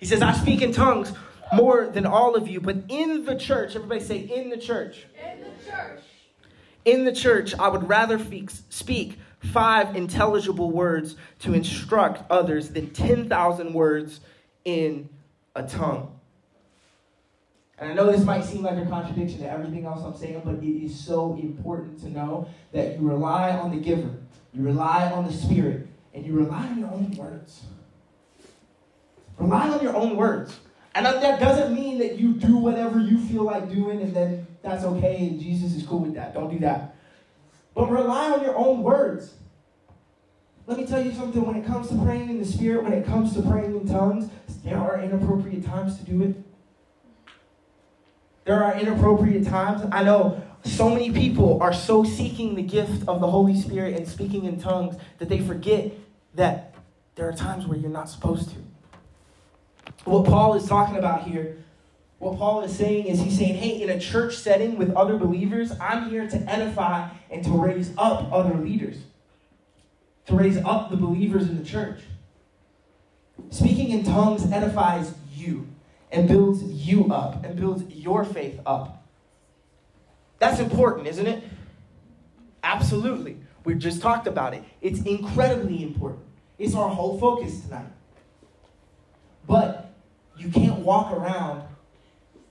He 0.00 0.06
says, 0.06 0.22
I 0.22 0.32
speak 0.32 0.62
in 0.62 0.72
tongues 0.72 1.12
more 1.52 1.86
than 1.86 2.06
all 2.06 2.34
of 2.34 2.48
you, 2.48 2.60
but 2.60 2.76
in 2.88 3.24
the 3.24 3.36
church, 3.36 3.76
everybody 3.76 4.00
say, 4.00 4.18
in 4.18 4.50
the 4.50 4.56
church. 4.56 5.06
In 5.18 5.40
the 5.40 5.70
church. 5.70 6.00
In 6.84 7.04
the 7.04 7.12
church, 7.12 7.54
I 7.58 7.68
would 7.68 7.88
rather 7.88 8.18
speak 8.68 9.18
five 9.40 9.94
intelligible 9.96 10.70
words 10.70 11.16
to 11.40 11.54
instruct 11.54 12.30
others 12.30 12.70
than 12.70 12.90
10,000 12.90 13.72
words 13.72 14.20
in 14.64 15.08
a 15.54 15.62
tongue. 15.62 16.10
And 17.78 17.90
I 17.90 17.94
know 17.94 18.10
this 18.10 18.24
might 18.24 18.44
seem 18.44 18.62
like 18.62 18.78
a 18.78 18.86
contradiction 18.86 19.40
to 19.40 19.50
everything 19.50 19.84
else 19.84 20.02
I'm 20.04 20.16
saying, 20.16 20.42
but 20.44 20.56
it 20.56 20.84
is 20.84 20.98
so 20.98 21.34
important 21.34 22.00
to 22.00 22.10
know 22.10 22.48
that 22.72 22.98
you 22.98 23.08
rely 23.08 23.50
on 23.50 23.70
the 23.70 23.78
giver, 23.78 24.10
you 24.52 24.62
rely 24.62 25.10
on 25.10 25.26
the 25.26 25.32
Spirit, 25.32 25.88
and 26.14 26.24
you 26.24 26.32
rely 26.32 26.66
on 26.66 26.78
your 26.78 26.88
own 26.88 27.10
words. 27.12 27.62
Rely 29.38 29.68
on 29.68 29.82
your 29.82 29.96
own 29.96 30.16
words. 30.16 30.58
And 30.94 31.06
that 31.06 31.40
doesn't 31.40 31.74
mean 31.74 31.98
that 31.98 32.18
you 32.18 32.34
do 32.34 32.56
whatever 32.56 33.00
you 33.00 33.18
feel 33.18 33.42
like 33.42 33.68
doing 33.68 34.00
and 34.00 34.14
then 34.14 34.46
that's 34.62 34.84
okay 34.84 35.26
and 35.26 35.40
Jesus 35.40 35.74
is 35.74 35.84
cool 35.84 35.98
with 35.98 36.14
that. 36.14 36.34
Don't 36.34 36.50
do 36.50 36.60
that. 36.60 36.94
But 37.74 37.90
rely 37.90 38.30
on 38.30 38.42
your 38.42 38.56
own 38.56 38.82
words. 38.82 39.34
Let 40.66 40.78
me 40.78 40.86
tell 40.86 41.04
you 41.04 41.12
something 41.12 41.44
when 41.44 41.56
it 41.56 41.66
comes 41.66 41.88
to 41.88 41.96
praying 41.96 42.30
in 42.30 42.38
the 42.38 42.44
Spirit, 42.44 42.84
when 42.84 42.92
it 42.92 43.04
comes 43.04 43.34
to 43.34 43.42
praying 43.42 43.74
in 43.74 43.88
tongues, 43.88 44.30
there 44.64 44.78
are 44.78 45.00
inappropriate 45.00 45.64
times 45.64 45.98
to 45.98 46.04
do 46.04 46.22
it. 46.22 46.36
There 48.44 48.62
are 48.62 48.74
inappropriate 48.74 49.46
times. 49.46 49.86
I 49.90 50.04
know 50.04 50.42
so 50.64 50.88
many 50.88 51.10
people 51.10 51.60
are 51.60 51.72
so 51.72 52.04
seeking 52.04 52.54
the 52.54 52.62
gift 52.62 53.06
of 53.08 53.20
the 53.20 53.26
Holy 53.26 53.58
Spirit 53.58 53.96
and 53.96 54.08
speaking 54.08 54.44
in 54.44 54.60
tongues 54.60 54.96
that 55.18 55.28
they 55.28 55.40
forget 55.40 55.92
that 56.34 56.74
there 57.14 57.28
are 57.28 57.32
times 57.32 57.66
where 57.66 57.78
you're 57.78 57.90
not 57.90 58.08
supposed 58.08 58.50
to. 58.50 58.56
What 60.04 60.26
Paul 60.26 60.54
is 60.54 60.66
talking 60.66 60.96
about 60.96 61.22
here, 61.22 61.58
what 62.18 62.38
Paul 62.38 62.62
is 62.62 62.76
saying 62.76 63.06
is 63.06 63.20
he's 63.20 63.38
saying, 63.38 63.54
hey, 63.54 63.82
in 63.82 63.90
a 63.90 63.98
church 63.98 64.36
setting 64.36 64.76
with 64.76 64.90
other 64.94 65.16
believers, 65.16 65.72
I'm 65.80 66.10
here 66.10 66.28
to 66.28 66.36
edify 66.50 67.08
and 67.30 67.44
to 67.44 67.50
raise 67.50 67.92
up 67.96 68.32
other 68.32 68.54
leaders, 68.54 68.96
to 70.26 70.34
raise 70.34 70.56
up 70.58 70.90
the 70.90 70.96
believers 70.96 71.48
in 71.48 71.58
the 71.58 71.64
church. 71.64 72.00
Speaking 73.50 73.90
in 73.90 74.04
tongues 74.04 74.50
edifies 74.50 75.12
you 75.34 75.66
and 76.10 76.28
builds 76.28 76.62
you 76.62 77.12
up 77.12 77.44
and 77.44 77.56
builds 77.56 77.84
your 77.94 78.24
faith 78.24 78.60
up. 78.64 79.04
That's 80.38 80.60
important, 80.60 81.06
isn't 81.06 81.26
it? 81.26 81.42
Absolutely. 82.62 83.36
We 83.64 83.74
just 83.74 84.02
talked 84.02 84.26
about 84.26 84.54
it. 84.54 84.62
It's 84.80 85.00
incredibly 85.02 85.82
important. 85.82 86.22
It's 86.58 86.74
our 86.74 86.88
whole 86.88 87.18
focus 87.18 87.60
tonight. 87.62 87.86
But 89.46 89.94
you 90.36 90.50
can't 90.50 90.80
walk 90.80 91.12
around 91.12 91.62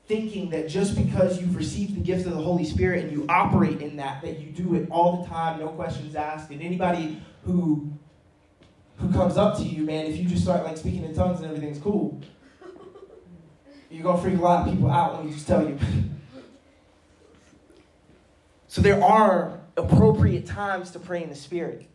thinking 0.07 0.49
that 0.49 0.67
just 0.67 0.95
because 0.95 1.39
you've 1.39 1.55
received 1.55 1.95
the 1.95 2.01
gift 2.01 2.25
of 2.25 2.33
the 2.33 2.41
Holy 2.41 2.65
Spirit 2.65 3.03
and 3.03 3.11
you 3.11 3.25
operate 3.29 3.81
in 3.81 3.95
that, 3.97 4.21
that 4.21 4.39
you 4.39 4.47
do 4.47 4.75
it 4.75 4.87
all 4.89 5.23
the 5.23 5.29
time, 5.29 5.59
no 5.59 5.69
questions 5.69 6.15
asked. 6.15 6.51
And 6.51 6.61
anybody 6.61 7.21
who 7.45 7.91
who 8.97 9.11
comes 9.11 9.37
up 9.37 9.57
to 9.57 9.63
you, 9.63 9.83
man, 9.83 10.05
if 10.05 10.17
you 10.17 10.25
just 10.25 10.43
start 10.43 10.63
like 10.63 10.77
speaking 10.77 11.03
in 11.03 11.15
tongues 11.15 11.39
and 11.39 11.47
everything's 11.47 11.79
cool, 11.79 12.21
you're 13.89 14.03
gonna 14.03 14.21
freak 14.21 14.37
a 14.37 14.41
lot 14.41 14.67
of 14.67 14.73
people 14.73 14.89
out, 14.89 15.15
let 15.15 15.25
me 15.25 15.31
just 15.31 15.47
tell 15.47 15.67
you. 15.67 15.77
so 18.67 18.81
there 18.81 19.03
are 19.03 19.62
appropriate 19.77 20.45
times 20.45 20.91
to 20.91 20.99
pray 20.99 21.23
in 21.23 21.29
the 21.29 21.35
Spirit. 21.35 21.87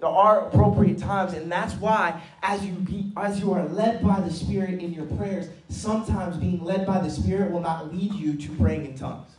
There 0.00 0.08
are 0.08 0.48
appropriate 0.48 0.98
times, 0.98 1.32
and 1.34 1.50
that's 1.52 1.74
why, 1.74 2.22
as 2.42 2.64
you 2.64 2.72
be, 2.72 3.12
as 3.16 3.40
you 3.40 3.52
are 3.52 3.68
led 3.68 4.02
by 4.02 4.20
the 4.20 4.32
Spirit 4.32 4.80
in 4.80 4.92
your 4.92 5.06
prayers, 5.06 5.48
sometimes 5.68 6.36
being 6.36 6.64
led 6.64 6.86
by 6.86 7.00
the 7.00 7.10
Spirit 7.10 7.52
will 7.52 7.60
not 7.60 7.94
lead 7.94 8.14
you 8.14 8.34
to 8.34 8.48
praying 8.56 8.86
in 8.86 8.96
tongues. 8.96 9.30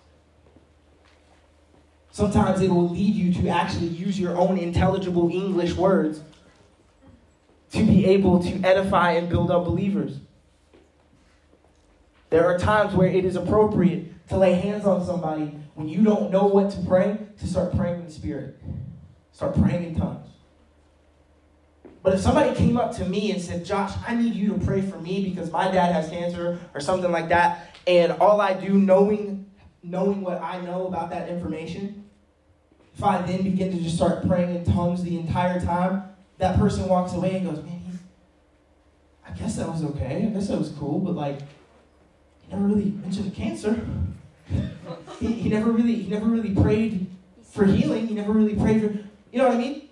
Sometimes 2.11 2.61
it 2.61 2.69
will 2.69 2.89
lead 2.89 3.15
you 3.15 3.33
to 3.41 3.49
actually 3.49 3.87
use 3.87 4.19
your 4.19 4.37
own 4.37 4.57
intelligible 4.57 5.29
English 5.31 5.73
words 5.73 6.21
to 7.71 7.83
be 7.83 8.05
able 8.05 8.41
to 8.43 8.61
edify 8.63 9.13
and 9.13 9.27
build 9.27 9.49
up 9.49 9.65
believers. 9.65 10.19
There 12.29 12.45
are 12.45 12.57
times 12.57 12.93
where 12.93 13.07
it 13.07 13.25
is 13.25 13.35
appropriate 13.35 14.12
to 14.29 14.37
lay 14.37 14.53
hands 14.53 14.85
on 14.85 15.05
somebody 15.05 15.57
when 15.75 15.89
you 15.89 16.03
don't 16.03 16.31
know 16.31 16.45
what 16.45 16.71
to 16.71 16.79
pray, 16.81 17.17
to 17.39 17.47
start 17.47 17.75
praying 17.75 18.01
in 18.01 18.05
the 18.05 18.11
Spirit. 18.11 18.59
Start 19.31 19.55
praying 19.55 19.83
in 19.83 19.95
tongues. 19.95 20.27
But 22.03 22.13
if 22.13 22.19
somebody 22.19 22.53
came 22.53 22.77
up 22.77 22.95
to 22.97 23.05
me 23.05 23.31
and 23.31 23.41
said, 23.41 23.63
Josh, 23.65 23.93
I 24.05 24.13
need 24.13 24.35
you 24.35 24.53
to 24.53 24.65
pray 24.65 24.81
for 24.81 24.97
me 24.99 25.23
because 25.23 25.49
my 25.51 25.71
dad 25.71 25.93
has 25.93 26.09
cancer 26.09 26.59
or 26.73 26.81
something 26.81 27.11
like 27.11 27.29
that, 27.29 27.77
and 27.87 28.11
all 28.13 28.41
I 28.41 28.53
do, 28.53 28.73
knowing, 28.73 29.49
knowing 29.81 30.21
what 30.21 30.41
I 30.41 30.59
know 30.61 30.87
about 30.87 31.09
that 31.11 31.29
information, 31.29 32.03
if 32.95 33.03
I 33.03 33.21
then 33.21 33.43
begin 33.43 33.71
to 33.71 33.81
just 33.81 33.95
start 33.95 34.27
praying 34.27 34.53
in 34.53 34.65
tongues 34.65 35.01
the 35.01 35.17
entire 35.17 35.61
time, 35.61 36.03
that 36.37 36.59
person 36.59 36.87
walks 36.87 37.13
away 37.13 37.37
and 37.37 37.45
goes, 37.47 37.63
man, 37.63 37.79
he, 37.79 37.97
I 39.25 39.31
guess 39.31 39.55
that 39.55 39.67
was 39.67 39.83
okay. 39.83 40.27
I 40.27 40.33
guess 40.33 40.49
that 40.49 40.59
was 40.59 40.69
cool, 40.69 40.99
but 40.99 41.15
like, 41.15 41.39
he 41.39 42.51
never 42.51 42.67
really 42.67 42.91
mentioned 42.91 43.33
cancer. 43.33 43.87
He, 45.19 45.31
he 45.33 45.49
never 45.49 45.71
really, 45.71 45.95
he 45.95 46.09
never 46.09 46.25
really 46.25 46.53
prayed 46.53 47.07
for 47.51 47.65
healing. 47.65 48.07
He 48.07 48.13
never 48.13 48.31
really 48.31 48.55
prayed 48.55 48.81
for, 48.81 48.87
you 48.87 49.39
know 49.39 49.47
what 49.47 49.55
I 49.55 49.57
mean? 49.57 49.89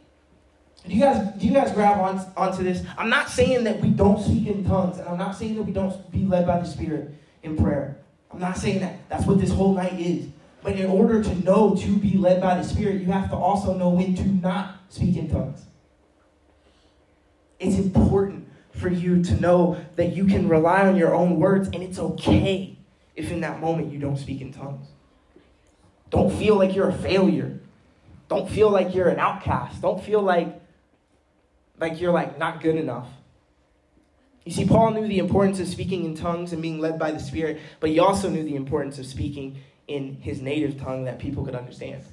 Do 0.87 0.93
you 0.95 1.01
guys, 1.01 1.33
do 1.37 1.45
you 1.45 1.53
guys 1.53 1.71
grab 1.71 1.99
on, 1.99 2.25
onto 2.35 2.63
this? 2.63 2.83
I'm 2.97 3.09
not 3.09 3.29
saying 3.29 3.63
that 3.65 3.79
we 3.79 3.89
don't 3.89 4.19
speak 4.21 4.47
in 4.47 4.65
tongues, 4.65 4.97
and 4.97 5.07
I'm 5.07 5.17
not 5.17 5.35
saying 5.35 5.55
that 5.55 5.63
we 5.63 5.71
don't 5.71 6.11
be 6.11 6.25
led 6.25 6.47
by 6.47 6.59
the 6.59 6.65
Spirit 6.65 7.13
in 7.43 7.55
prayer. 7.55 7.97
I'm 8.31 8.39
not 8.39 8.57
saying 8.57 8.79
that. 8.79 9.07
That's 9.07 9.25
what 9.25 9.39
this 9.39 9.51
whole 9.51 9.75
night 9.75 9.99
is. 9.99 10.27
But 10.63 10.73
in 10.73 10.89
order 10.89 11.23
to 11.23 11.35
know 11.43 11.75
to 11.75 11.97
be 11.97 12.17
led 12.17 12.41
by 12.41 12.55
the 12.55 12.63
Spirit, 12.63 13.01
you 13.01 13.11
have 13.11 13.29
to 13.29 13.35
also 13.35 13.75
know 13.75 13.89
when 13.89 14.15
to 14.15 14.27
not 14.27 14.75
speak 14.89 15.17
in 15.17 15.29
tongues. 15.29 15.65
It's 17.59 17.77
important 17.77 18.47
for 18.73 18.89
you 18.89 19.23
to 19.23 19.39
know 19.39 19.79
that 19.97 20.15
you 20.15 20.25
can 20.25 20.47
rely 20.47 20.87
on 20.87 20.95
your 20.95 21.13
own 21.13 21.39
words, 21.39 21.67
and 21.67 21.83
it's 21.83 21.99
okay 21.99 22.77
if 23.21 23.31
in 23.31 23.41
that 23.41 23.59
moment 23.59 23.91
you 23.91 23.99
don't 23.99 24.17
speak 24.17 24.41
in 24.41 24.51
tongues. 24.51 24.87
Don't 26.09 26.31
feel 26.31 26.55
like 26.55 26.75
you're 26.75 26.89
a 26.89 26.93
failure. 26.93 27.59
Don't 28.27 28.49
feel 28.49 28.69
like 28.69 28.93
you're 28.93 29.09
an 29.09 29.19
outcast. 29.19 29.81
Don't 29.81 30.03
feel 30.03 30.21
like 30.21 30.59
like 31.79 31.99
you're 31.99 32.11
like 32.11 32.37
not 32.37 32.61
good 32.61 32.75
enough. 32.75 33.07
You 34.45 34.51
see, 34.51 34.65
Paul 34.65 34.91
knew 34.91 35.07
the 35.07 35.19
importance 35.19 35.59
of 35.59 35.67
speaking 35.67 36.05
in 36.05 36.15
tongues 36.15 36.51
and 36.51 36.61
being 36.61 36.79
led 36.79 36.97
by 36.97 37.11
the 37.11 37.19
Spirit, 37.19 37.59
but 37.79 37.89
he 37.89 37.99
also 37.99 38.29
knew 38.29 38.43
the 38.43 38.55
importance 38.55 38.97
of 38.97 39.05
speaking 39.05 39.57
in 39.87 40.15
his 40.15 40.41
native 40.41 40.79
tongue 40.79 41.05
that 41.05 41.19
people 41.19 41.45
could 41.45 41.55
understand. 41.55 42.03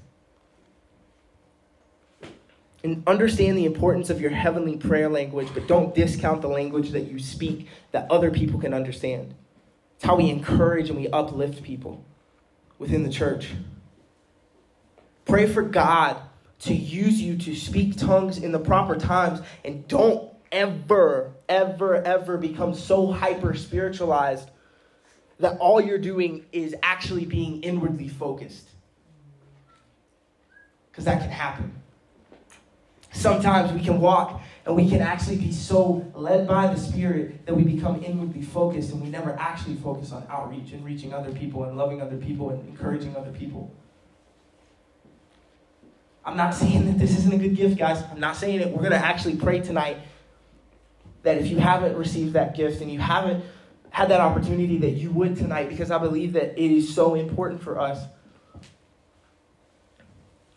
And 2.84 3.02
understand 3.06 3.56
the 3.56 3.64
importance 3.64 4.10
of 4.10 4.20
your 4.20 4.30
heavenly 4.30 4.76
prayer 4.76 5.08
language, 5.08 5.48
but 5.54 5.66
don't 5.66 5.94
discount 5.94 6.42
the 6.42 6.48
language 6.48 6.90
that 6.90 7.10
you 7.10 7.18
speak 7.18 7.66
that 7.92 8.10
other 8.10 8.30
people 8.30 8.60
can 8.60 8.74
understand. 8.74 9.34
It's 9.98 10.04
how 10.04 10.14
we 10.14 10.30
encourage 10.30 10.90
and 10.90 10.96
we 10.96 11.08
uplift 11.08 11.64
people 11.64 12.04
within 12.78 13.02
the 13.02 13.10
church. 13.10 13.48
Pray 15.24 15.48
for 15.48 15.60
God 15.60 16.18
to 16.60 16.72
use 16.72 17.20
you 17.20 17.36
to 17.36 17.56
speak 17.56 17.96
tongues 17.96 18.38
in 18.38 18.52
the 18.52 18.60
proper 18.60 18.94
times 18.94 19.40
and 19.64 19.88
don't 19.88 20.30
ever, 20.52 21.32
ever, 21.48 21.96
ever 21.96 22.38
become 22.38 22.74
so 22.74 23.10
hyper 23.10 23.54
spiritualized 23.54 24.48
that 25.40 25.58
all 25.58 25.80
you're 25.80 25.98
doing 25.98 26.44
is 26.52 26.76
actually 26.80 27.24
being 27.24 27.60
inwardly 27.64 28.06
focused. 28.06 28.68
Because 30.92 31.06
that 31.06 31.22
can 31.22 31.30
happen. 31.30 31.72
Sometimes 33.10 33.72
we 33.72 33.80
can 33.80 34.00
walk 34.00 34.42
and 34.68 34.76
we 34.76 34.86
can 34.86 35.00
actually 35.00 35.36
be 35.36 35.50
so 35.50 36.06
led 36.14 36.46
by 36.46 36.66
the 36.66 36.78
Spirit 36.78 37.46
that 37.46 37.54
we 37.54 37.64
become 37.64 38.04
inwardly 38.04 38.42
focused 38.42 38.92
and 38.92 39.00
we 39.00 39.08
never 39.08 39.34
actually 39.38 39.76
focus 39.76 40.12
on 40.12 40.26
outreach 40.28 40.72
and 40.72 40.84
reaching 40.84 41.14
other 41.14 41.32
people 41.32 41.64
and 41.64 41.74
loving 41.78 42.02
other 42.02 42.18
people 42.18 42.50
and 42.50 42.68
encouraging 42.68 43.16
other 43.16 43.30
people. 43.30 43.74
I'm 46.22 46.36
not 46.36 46.54
saying 46.54 46.84
that 46.84 46.98
this 46.98 47.16
isn't 47.16 47.32
a 47.32 47.38
good 47.38 47.56
gift, 47.56 47.78
guys. 47.78 48.02
I'm 48.12 48.20
not 48.20 48.36
saying 48.36 48.60
it. 48.60 48.68
We're 48.68 48.80
going 48.80 48.90
to 48.90 48.98
actually 48.98 49.36
pray 49.36 49.60
tonight 49.60 50.00
that 51.22 51.38
if 51.38 51.46
you 51.46 51.56
haven't 51.56 51.96
received 51.96 52.34
that 52.34 52.54
gift 52.54 52.82
and 52.82 52.92
you 52.92 52.98
haven't 52.98 53.42
had 53.88 54.10
that 54.10 54.20
opportunity, 54.20 54.76
that 54.76 54.90
you 54.90 55.10
would 55.12 55.38
tonight 55.38 55.70
because 55.70 55.90
I 55.90 55.96
believe 55.96 56.34
that 56.34 56.62
it 56.62 56.70
is 56.70 56.94
so 56.94 57.14
important 57.14 57.62
for 57.62 57.80
us. 57.80 58.04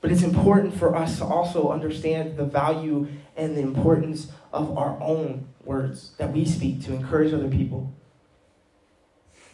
But 0.02 0.12
it's 0.12 0.24
important 0.24 0.74
for 0.74 0.96
us 0.96 1.20
to 1.20 1.26
also 1.26 1.70
understand 1.70 2.36
the 2.36 2.44
value 2.44 3.08
and 3.38 3.56
the 3.56 3.62
importance 3.62 4.32
of 4.52 4.76
our 4.76 5.00
own 5.00 5.48
words 5.64 6.14
that 6.18 6.34
we 6.34 6.44
speak 6.44 6.84
to 6.86 6.94
encourage 6.94 7.32
other 7.34 7.48
people, 7.48 7.94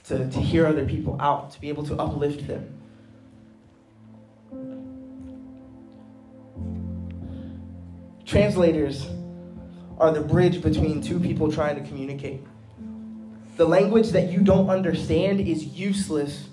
to, 0.06 0.30
to 0.30 0.40
hear 0.40 0.66
other 0.66 0.86
people 0.86 1.18
out, 1.20 1.52
to 1.52 1.60
be 1.62 1.68
able 1.68 1.86
to 1.86 1.96
uplift 1.96 2.48
them. 2.48 2.74
Translators 8.26 9.06
are 9.98 10.12
the 10.12 10.22
bridge 10.22 10.62
between 10.62 11.02
two 11.02 11.20
people 11.20 11.52
trying 11.52 11.76
to 11.76 11.88
communicate. 11.88 12.42
The 13.58 13.66
language 13.66 14.10
that 14.10 14.32
you 14.32 14.40
don't 14.40 14.70
understand 14.70 15.42
is 15.42 15.66
useless 15.66 16.48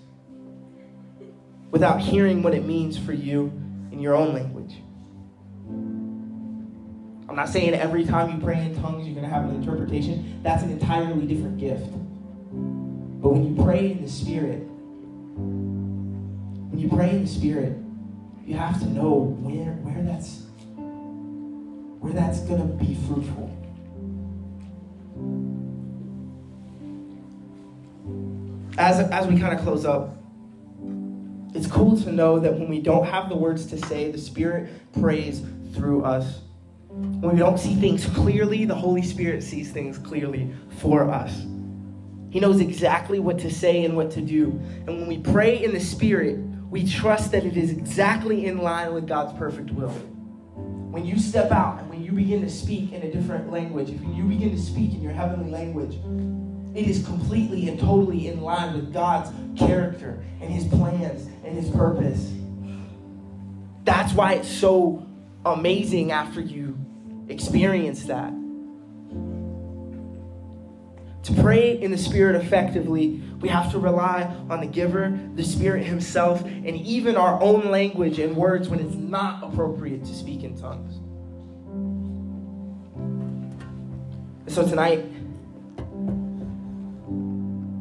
without 1.71 2.01
hearing 2.01 2.43
what 2.43 2.55
it 2.55 2.65
means 2.65 2.99
for 2.99 3.13
you 3.13 3.64
in 3.95 4.01
your 4.01 4.15
own 4.17 4.33
mm. 4.33 4.35
language. 4.35 4.75
I'm 7.29 7.37
not 7.37 7.49
saying 7.49 7.75
every 7.75 8.05
time 8.05 8.31
you 8.33 8.39
pray 8.45 8.67
in 8.67 8.81
tongues 8.81 9.07
you're 9.07 9.15
going 9.15 9.27
to 9.27 9.33
have 9.33 9.45
an 9.49 9.55
interpretation. 9.55 10.41
That's 10.43 10.63
an 10.63 10.71
entirely 10.71 11.27
different 11.27 11.59
gift. 11.59 11.91
But 13.23 13.31
when 13.31 13.47
you 13.47 13.63
pray 13.63 13.93
in 13.93 14.03
the 14.03 14.11
Spirit, 14.11 14.59
when 16.71 16.79
you 16.79 16.89
pray 16.89 17.11
in 17.11 17.23
the 17.23 17.29
Spirit, 17.29 17.79
you 18.45 18.55
have 18.57 18.79
to 18.81 18.87
know 18.87 19.37
where, 19.41 19.73
where 19.83 20.03
that's 20.05 20.43
where 22.01 22.13
that's 22.13 22.41
going 22.41 22.61
to 22.61 22.85
be 22.85 22.95
fruitful. 23.07 23.51
As, 28.77 29.01
as 29.11 29.27
we 29.27 29.39
kind 29.41 29.57
of 29.57 29.65
close 29.65 29.87
up, 29.87 30.24
it's 31.55 31.67
cool 31.67 31.97
to 32.03 32.13
know 32.13 32.39
that 32.39 32.53
when 32.53 32.69
we 32.69 32.81
don't 32.81 33.07
have 33.07 33.29
the 33.29 33.37
words 33.37 33.67
to 33.67 33.79
say, 33.87 34.11
the 34.11 34.19
Spirit 34.19 34.71
prays 35.01 35.43
through 35.73 36.05
us. 36.05 36.41
When 36.89 37.33
we 37.33 37.39
don't 37.39 37.59
see 37.59 37.75
things 37.75 38.07
clearly, 38.07 38.65
the 38.65 38.75
Holy 38.75 39.03
Spirit 39.03 39.43
sees 39.43 39.71
things 39.71 39.99
clearly 39.99 40.53
for 40.79 41.11
us. 41.11 41.33
He 42.31 42.41
knows 42.41 42.61
exactly 42.61 43.21
what 43.21 43.39
to 43.41 43.51
say 43.51 43.85
and 43.85 43.97
what 43.97 44.11
to 44.13 44.21
do. 44.21 44.51
And 44.87 44.89
when 44.89 45.07
we 45.07 45.19
pray 45.19 45.63
in 45.63 45.73
the 45.73 45.81
Spirit, 45.81 46.39
we 46.69 46.87
trust 46.87 47.31
that 47.33 47.45
it 47.45 47.57
is 47.57 47.71
exactly 47.71 48.47
in 48.47 48.59
line 48.59 48.93
with 48.93 49.07
God's 49.07 49.33
perfect 49.39 49.71
will 49.71 49.95
when 50.95 51.05
you 51.05 51.19
step 51.19 51.51
out 51.51 51.81
and 51.81 51.91
when 51.91 52.05
you 52.05 52.13
begin 52.13 52.41
to 52.41 52.49
speak 52.49 52.93
in 52.93 53.03
a 53.03 53.11
different 53.11 53.51
language, 53.51 53.91
if 53.91 54.01
you 54.15 54.23
begin 54.23 54.53
to 54.53 54.63
speak 54.63 54.95
in 54.95 55.03
your 55.03 55.13
heavenly 55.13 55.51
language, 55.51 55.97
it 56.75 56.87
is 56.89 57.05
completely 57.05 57.69
and 57.69 57.79
totally 57.79 58.29
in 58.29 58.41
line 58.41 58.75
with 58.75 58.93
God's 58.93 59.31
character 59.57 60.25
and 60.41 60.51
His 60.51 60.67
plans 60.67 61.27
and 61.45 61.57
His 61.57 61.71
purpose. 61.71 62.33
That's 63.85 64.13
why 64.13 64.35
it's 64.35 64.49
so 64.49 65.07
amazing 65.45 66.11
after 66.11 66.41
you 66.41 66.77
experience 67.29 68.05
that. 68.05 68.33
To 71.25 71.33
pray 71.41 71.81
in 71.81 71.91
the 71.91 71.97
Spirit 71.97 72.37
effectively, 72.37 73.23
we 73.41 73.49
have 73.49 73.71
to 73.73 73.79
rely 73.79 74.25
on 74.51 74.61
the 74.61 74.67
giver, 74.67 75.19
the 75.37 75.45
Spirit 75.45 75.85
Himself, 75.85 76.45
and 76.45 76.77
even 76.77 77.17
our 77.17 77.41
own 77.41 77.71
language 77.71 78.19
and 78.19 78.37
words 78.37 78.69
when 78.69 78.81
it's 78.81 78.95
not 78.95 79.43
appropriate 79.43 80.05
to 80.05 80.15
speak 80.15 80.43
in 80.43 80.59
tongues. 80.59 81.01
So 84.53 84.69
tonight, 84.69 85.07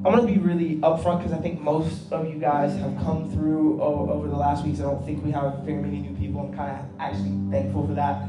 I'm 0.05 0.11
going 0.11 0.27
to 0.27 0.33
be 0.33 0.37
really 0.37 0.75
upfront 0.81 1.19
because 1.19 1.31
I 1.31 1.37
think 1.37 1.61
most 1.61 2.11
of 2.11 2.27
you 2.27 2.37
guys 2.37 2.75
have 2.77 2.93
come 3.05 3.31
through 3.31 3.81
over 3.81 4.27
the 4.27 4.35
last 4.35 4.65
weeks. 4.65 4.81
I 4.81 4.83
don't 4.83 5.05
think 5.05 5.23
we 5.23 5.31
have 5.31 5.59
very 5.59 5.81
many 5.81 5.99
new 5.99 6.13
people. 6.17 6.41
I'm 6.41 6.53
kind 6.53 6.77
of 6.77 6.85
actually 6.99 7.31
thankful 7.49 7.87
for 7.87 7.93
that 7.93 8.27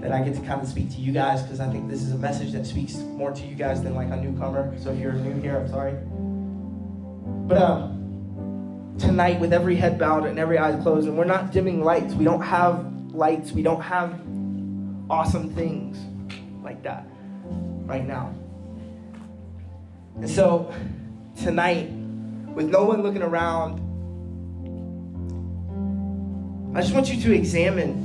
that 0.00 0.10
I 0.10 0.22
get 0.22 0.34
to 0.34 0.40
kind 0.40 0.60
of 0.60 0.66
speak 0.66 0.90
to 0.90 0.96
you 0.96 1.12
guys 1.12 1.42
because 1.42 1.60
I 1.60 1.70
think 1.70 1.88
this 1.88 2.02
is 2.02 2.10
a 2.10 2.18
message 2.18 2.50
that 2.52 2.66
speaks 2.66 2.96
more 2.96 3.30
to 3.30 3.46
you 3.46 3.54
guys 3.54 3.84
than 3.84 3.94
like 3.94 4.10
a 4.10 4.16
newcomer. 4.16 4.76
So 4.80 4.90
if 4.90 4.98
you're 4.98 5.12
new 5.12 5.40
here, 5.40 5.58
I'm 5.58 5.68
sorry. 5.68 5.94
But 7.46 7.58
uh, 7.58 7.88
tonight, 8.98 9.38
with 9.38 9.52
every 9.52 9.76
head 9.76 9.96
bowed 9.96 10.26
and 10.26 10.40
every 10.40 10.58
eye 10.58 10.76
closed, 10.82 11.06
and 11.06 11.16
we're 11.16 11.24
not 11.24 11.52
dimming 11.52 11.84
lights. 11.84 12.14
We 12.14 12.24
don't 12.24 12.42
have 12.42 12.84
lights. 13.12 13.52
We 13.52 13.62
don't 13.62 13.80
have 13.80 14.20
awesome 15.08 15.54
things 15.54 15.96
like 16.64 16.82
that 16.82 17.06
right 17.86 18.04
now. 18.04 18.34
And 20.16 20.30
so 20.30 20.72
tonight, 21.42 21.90
with 22.54 22.70
no 22.70 22.84
one 22.84 23.02
looking 23.02 23.22
around, 23.22 23.84
I 26.76 26.80
just 26.80 26.94
want 26.94 27.12
you 27.12 27.20
to 27.22 27.32
examine 27.32 28.04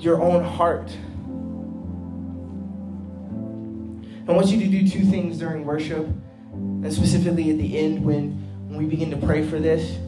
your 0.00 0.20
own 0.20 0.44
heart. 0.44 0.90
I 4.28 4.32
want 4.32 4.48
you 4.48 4.58
to 4.60 4.66
do 4.66 4.88
two 4.88 5.04
things 5.04 5.38
during 5.38 5.64
worship, 5.64 6.06
and 6.52 6.92
specifically 6.92 7.50
at 7.50 7.58
the 7.58 7.78
end 7.78 8.04
when, 8.04 8.32
when 8.68 8.78
we 8.78 8.86
begin 8.86 9.10
to 9.10 9.16
pray 9.16 9.46
for 9.46 9.58
this. 9.60 9.98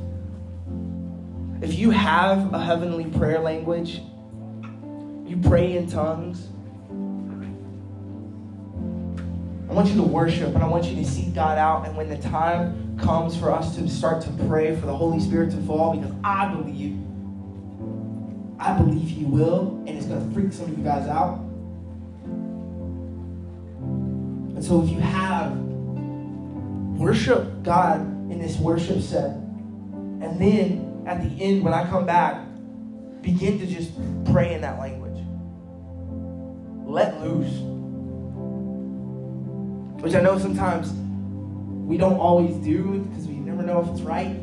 If 1.62 1.74
you 1.74 1.90
have 1.90 2.52
a 2.52 2.58
heavenly 2.62 3.06
prayer 3.06 3.38
language, 3.38 4.00
you 5.24 5.40
pray 5.42 5.76
in 5.76 5.88
tongues. 5.88 6.48
I 9.74 9.76
want 9.76 9.88
you 9.88 9.96
to 9.96 10.04
worship 10.04 10.54
and 10.54 10.62
I 10.62 10.68
want 10.68 10.84
you 10.84 10.94
to 10.94 11.04
seek 11.04 11.34
God 11.34 11.58
out. 11.58 11.84
And 11.84 11.96
when 11.96 12.08
the 12.08 12.16
time 12.16 12.96
comes 12.96 13.36
for 13.36 13.50
us 13.50 13.74
to 13.74 13.88
start 13.88 14.22
to 14.22 14.30
pray 14.46 14.76
for 14.76 14.86
the 14.86 14.94
Holy 14.94 15.18
Spirit 15.18 15.50
to 15.50 15.56
fall, 15.62 15.96
because 15.96 16.14
I 16.22 16.54
believe 16.54 16.96
I 18.60 18.78
believe 18.78 19.08
he 19.08 19.24
will, 19.24 19.82
and 19.84 19.88
it's 19.88 20.06
going 20.06 20.24
to 20.24 20.32
freak 20.32 20.52
some 20.52 20.66
of 20.66 20.78
you 20.78 20.84
guys 20.84 21.08
out. 21.08 21.40
And 24.54 24.64
so 24.64 24.80
if 24.80 24.90
you 24.90 25.00
have, 25.00 25.56
worship 26.96 27.64
God 27.64 28.00
in 28.30 28.38
this 28.38 28.56
worship 28.58 29.00
set. 29.00 29.30
And 29.30 30.40
then 30.40 31.02
at 31.04 31.20
the 31.20 31.42
end, 31.42 31.64
when 31.64 31.74
I 31.74 31.84
come 31.90 32.06
back, 32.06 32.46
begin 33.22 33.58
to 33.58 33.66
just 33.66 33.90
pray 34.30 34.54
in 34.54 34.60
that 34.60 34.78
language. 34.78 35.20
Let 36.86 37.20
loose. 37.20 37.73
Which 40.04 40.14
I 40.14 40.20
know 40.20 40.38
sometimes 40.38 40.92
we 41.88 41.96
don't 41.96 42.18
always 42.18 42.56
do 42.56 42.98
because 43.08 43.26
we 43.26 43.36
never 43.36 43.62
know 43.62 43.80
if 43.80 43.88
it's 43.88 44.02
right. 44.02 44.36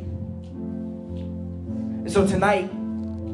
And 2.02 2.12
so 2.12 2.26
tonight, 2.26 2.71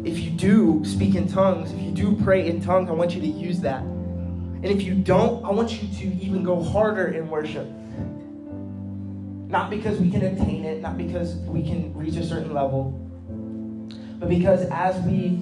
if 0.04 0.20
you 0.20 0.32
do 0.32 0.84
speak 0.84 1.16
in 1.16 1.30
tongues, 1.30 1.72
if 1.72 1.82
you 1.82 1.92
do 1.92 2.18
pray 2.22 2.50
in 2.50 2.60
tongues, 2.60 2.90
I 2.90 2.92
want 2.92 3.16
you 3.16 3.22
to 3.22 3.28
use 3.28 3.62
that. 3.62 3.80
And 3.82 4.66
if 4.66 4.82
you 4.82 4.96
don't, 4.96 5.46
I 5.46 5.52
want 5.52 5.82
you 5.82 5.88
to 5.88 6.16
even 6.18 6.44
go 6.44 6.62
harder 6.62 7.08
in 7.08 7.30
worship. 7.30 7.66
Not 9.50 9.70
because 9.70 9.98
we 9.98 10.12
can 10.12 10.22
attain 10.24 10.66
it, 10.66 10.82
not 10.82 10.98
because 10.98 11.36
we 11.36 11.64
can 11.64 11.94
reach 11.94 12.18
a 12.18 12.26
certain 12.26 12.54
level, 12.54 12.92
but 14.20 14.28
because 14.28 14.66
as 14.70 15.00
we 15.06 15.40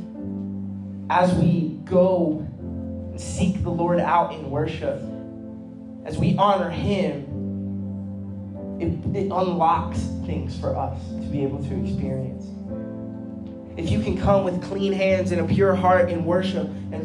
as 1.10 1.34
we 1.34 1.80
go 1.84 2.45
seek 3.15 3.63
the 3.63 3.71
Lord 3.71 4.00
out 4.00 4.36
in 4.36 4.52
worship, 4.52 5.02
as 6.06 6.18
we 6.18 6.38
honor 6.38 6.70
him, 6.70 7.24
it, 8.80 9.15
it 9.15 9.26
unlocks 9.26 10.00
things 10.26 10.58
for 10.60 10.76
us 10.76 11.00
to 11.10 11.28
be 11.28 11.44
able 11.44 11.63
to 11.63 11.84
experience 11.84 12.46
if 13.78 13.89
you 13.89 14.02
can 14.02 14.18
come 14.18 14.44
with 14.44 14.62
clean 14.63 14.94
hands 14.94 15.32
and 15.32 15.41
a 15.41 15.54
pure 15.54 15.76
heart 15.76 16.10
in 16.10 16.24
worship 16.24 16.68
and 16.91 17.04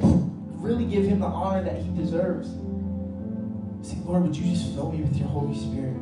really 0.63 0.85
give 0.85 1.05
him 1.05 1.21
the 1.21 1.27
honor 1.27 1.63
that 1.65 1.83
he 1.83 1.91
deserves. 1.97 2.49
Say, 3.83 3.99
Lord, 4.05 4.23
would 4.23 4.37
you 4.37 4.45
just 4.53 4.75
fill 4.75 4.93
me 4.93 5.03
with 5.03 5.17
your 5.17 5.29
Holy 5.29 5.57
Spirit? 5.57 5.97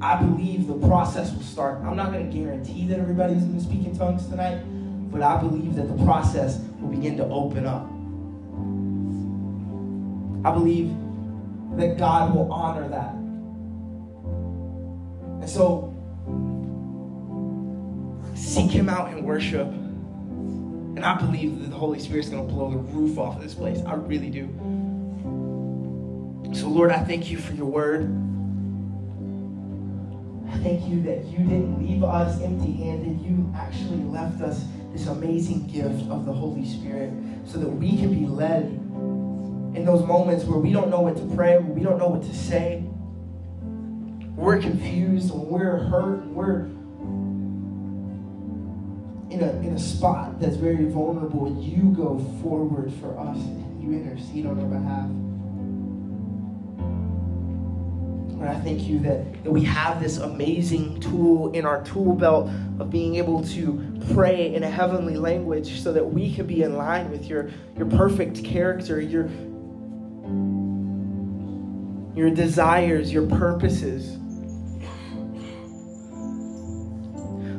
I 0.00 0.20
believe 0.20 0.66
the 0.66 0.86
process 0.86 1.32
will 1.32 1.42
start. 1.42 1.82
I'm 1.82 1.96
not 1.96 2.12
going 2.12 2.28
to 2.28 2.36
guarantee 2.36 2.86
that 2.88 2.98
everybody's 2.98 3.42
going 3.42 3.58
to 3.58 3.64
speak 3.64 3.86
in 3.86 3.96
tongues 3.96 4.26
tonight, 4.26 4.62
but 5.10 5.22
I 5.22 5.40
believe 5.40 5.76
that 5.76 5.88
the 5.88 6.04
process 6.04 6.58
will 6.80 6.88
begin 6.88 7.16
to 7.18 7.24
open 7.26 7.66
up. 7.66 7.88
I 10.44 10.52
believe 10.52 10.94
that 11.76 11.96
God 11.96 12.34
will 12.34 12.52
honor 12.52 12.86
that. 12.88 13.14
And 15.40 15.48
so, 15.48 15.90
seek 18.34 18.70
Him 18.70 18.88
out 18.88 19.12
in 19.12 19.24
worship. 19.24 19.66
And 19.66 21.04
I 21.04 21.18
believe 21.18 21.60
that 21.60 21.70
the 21.70 21.76
Holy 21.76 21.98
Spirit's 21.98 22.28
going 22.28 22.46
to 22.46 22.52
blow 22.52 22.70
the 22.70 22.76
roof 22.76 23.18
off 23.18 23.36
of 23.36 23.42
this 23.42 23.54
place. 23.54 23.80
I 23.86 23.94
really 23.94 24.30
do. 24.30 24.46
So, 26.54 26.68
Lord, 26.68 26.92
I 26.92 27.02
thank 27.02 27.30
you 27.30 27.38
for 27.38 27.54
your 27.54 27.66
word. 27.66 28.02
I 30.52 30.58
thank 30.58 30.86
you 30.88 31.02
that 31.02 31.24
you 31.24 31.38
didn't 31.38 31.84
leave 31.84 32.04
us 32.04 32.40
empty 32.42 32.72
handed. 32.72 33.20
You 33.22 33.52
actually 33.56 34.04
left 34.04 34.40
us 34.40 34.64
this 34.92 35.08
amazing 35.08 35.66
gift 35.66 36.08
of 36.10 36.26
the 36.26 36.32
Holy 36.32 36.64
Spirit 36.64 37.12
so 37.44 37.58
that 37.58 37.68
we 37.68 37.96
can 37.96 38.14
be 38.14 38.26
led 38.26 38.83
in 39.84 39.92
those 39.92 40.06
moments 40.06 40.44
where 40.46 40.58
we 40.58 40.72
don't 40.72 40.88
know 40.88 41.00
what 41.00 41.14
to 41.14 41.36
pray, 41.36 41.58
we 41.58 41.82
don't 41.82 41.98
know 41.98 42.08
what 42.08 42.22
to 42.22 42.34
say. 42.34 42.82
We're 44.34 44.58
confused, 44.58 45.30
when 45.30 45.46
we're 45.46 45.76
hurt, 45.76 46.22
and 46.22 46.34
we're 46.34 46.60
in 49.30 49.42
a, 49.42 49.50
in 49.58 49.74
a 49.74 49.78
spot 49.78 50.40
that's 50.40 50.56
very 50.56 50.86
vulnerable. 50.86 51.62
You 51.62 51.94
go 51.94 52.18
forward 52.40 52.94
for 52.94 53.18
us 53.18 53.36
and 53.36 53.82
you 53.82 53.92
intercede 53.92 54.46
on 54.46 54.58
our 54.58 54.64
behalf. 54.64 55.04
And 58.40 58.48
I 58.48 58.58
thank 58.60 58.88
you 58.88 59.00
that, 59.00 59.44
that 59.44 59.50
we 59.50 59.64
have 59.64 60.00
this 60.02 60.16
amazing 60.16 60.98
tool 61.00 61.52
in 61.52 61.66
our 61.66 61.84
tool 61.84 62.14
belt 62.14 62.48
of 62.78 62.88
being 62.88 63.16
able 63.16 63.44
to 63.48 64.00
pray 64.14 64.54
in 64.54 64.62
a 64.62 64.70
heavenly 64.70 65.18
language 65.18 65.82
so 65.82 65.92
that 65.92 66.04
we 66.04 66.34
can 66.34 66.46
be 66.46 66.62
in 66.62 66.74
line 66.74 67.10
with 67.10 67.26
your, 67.26 67.50
your 67.76 67.86
perfect 67.86 68.42
character, 68.42 68.98
your, 68.98 69.28
your 72.14 72.30
desires, 72.30 73.12
your 73.12 73.26
purposes. 73.26 74.16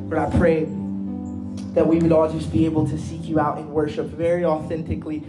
But 0.08 0.18
I 0.18 0.30
pray 0.38 0.64
that 1.74 1.86
we 1.86 1.98
would 1.98 2.12
all 2.12 2.30
just 2.30 2.50
be 2.52 2.64
able 2.64 2.88
to 2.88 2.96
seek 2.96 3.24
you 3.24 3.38
out 3.38 3.58
in 3.58 3.70
worship 3.70 4.06
very 4.06 4.44
authentically. 4.44 5.22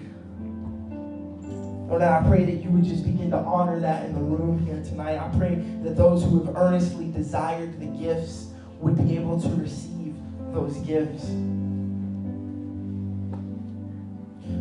Lord, 1.89 2.01
I 2.01 2.23
pray 2.27 2.45
that 2.45 2.63
you 2.63 2.69
would 2.69 2.83
just 2.83 3.03
begin 3.05 3.31
to 3.31 3.37
honor 3.37 3.79
that 3.79 4.05
in 4.05 4.13
the 4.13 4.21
room 4.21 4.65
here 4.65 4.81
tonight. 4.83 5.17
I 5.17 5.29
pray 5.37 5.55
that 5.83 5.97
those 5.97 6.23
who 6.23 6.43
have 6.43 6.55
earnestly 6.55 7.11
desired 7.11 7.79
the 7.79 7.85
gifts 7.85 8.47
would 8.79 8.95
be 8.97 9.17
able 9.17 9.41
to 9.41 9.49
receive 9.49 10.15
those 10.53 10.77
gifts. 10.77 11.25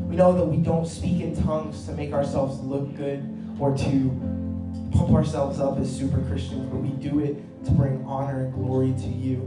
We 0.09 0.17
know 0.17 0.33
that 0.33 0.45
we 0.45 0.57
don't 0.57 0.87
speak 0.87 1.21
in 1.21 1.41
tongues 1.45 1.85
to 1.87 1.93
make 1.93 2.13
ourselves 2.13 2.59
look 2.61 2.97
good 2.97 3.29
or 3.61 3.77
to 3.77 4.46
pump 4.97 5.13
ourselves 5.13 5.61
up 5.61 5.79
as 5.79 5.95
super 5.95 6.21
Christians, 6.23 6.69
but 6.71 6.79
we 6.79 6.89
do 6.89 7.21
it 7.21 7.37
to 7.65 7.71
bring 7.73 8.05
honor 8.07 8.45
and 8.45 8.55
glory 8.55 8.93
to 8.93 9.09
you, 9.09 9.41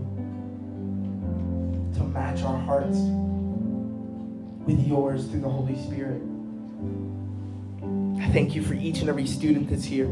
to 1.95 2.03
match 2.03 2.43
our 2.43 2.57
hearts 2.57 2.97
with 4.65 4.85
yours 4.85 5.25
through 5.27 5.41
the 5.41 5.49
Holy 5.49 5.75
Spirit. 5.83 6.21
I 8.21 8.31
thank 8.31 8.53
you 8.53 8.61
for 8.61 8.73
each 8.73 8.99
and 8.99 9.09
every 9.09 9.25
student 9.25 9.69
that's 9.69 9.85
here. 9.85 10.07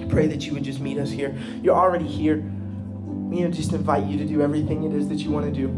I 0.00 0.04
pray 0.10 0.26
that 0.28 0.46
you 0.46 0.52
would 0.54 0.62
just 0.62 0.80
meet 0.80 0.98
us 0.98 1.10
here. 1.10 1.36
You're 1.62 1.76
already 1.76 2.06
here. 2.06 2.36
We 2.36 3.42
just 3.48 3.72
invite 3.72 4.06
you 4.06 4.18
to 4.18 4.24
do 4.24 4.42
everything 4.42 4.84
it 4.84 4.92
is 4.92 5.08
that 5.08 5.16
you 5.16 5.30
want 5.30 5.46
to 5.46 5.52
do. 5.52 5.68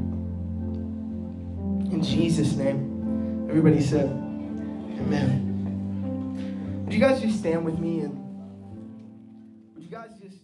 In 1.92 2.02
Jesus' 2.02 2.54
name. 2.54 3.46
Everybody 3.48 3.80
said, 3.82 4.08
Amen. 4.08 5.51
Would 6.92 7.00
you 7.00 7.06
guys 7.08 7.22
just 7.22 7.38
stand 7.38 7.64
with 7.64 7.78
me 7.78 8.00
and 8.00 8.12
would 9.74 9.82
you 9.82 9.88
guys 9.88 10.10
just 10.20 10.41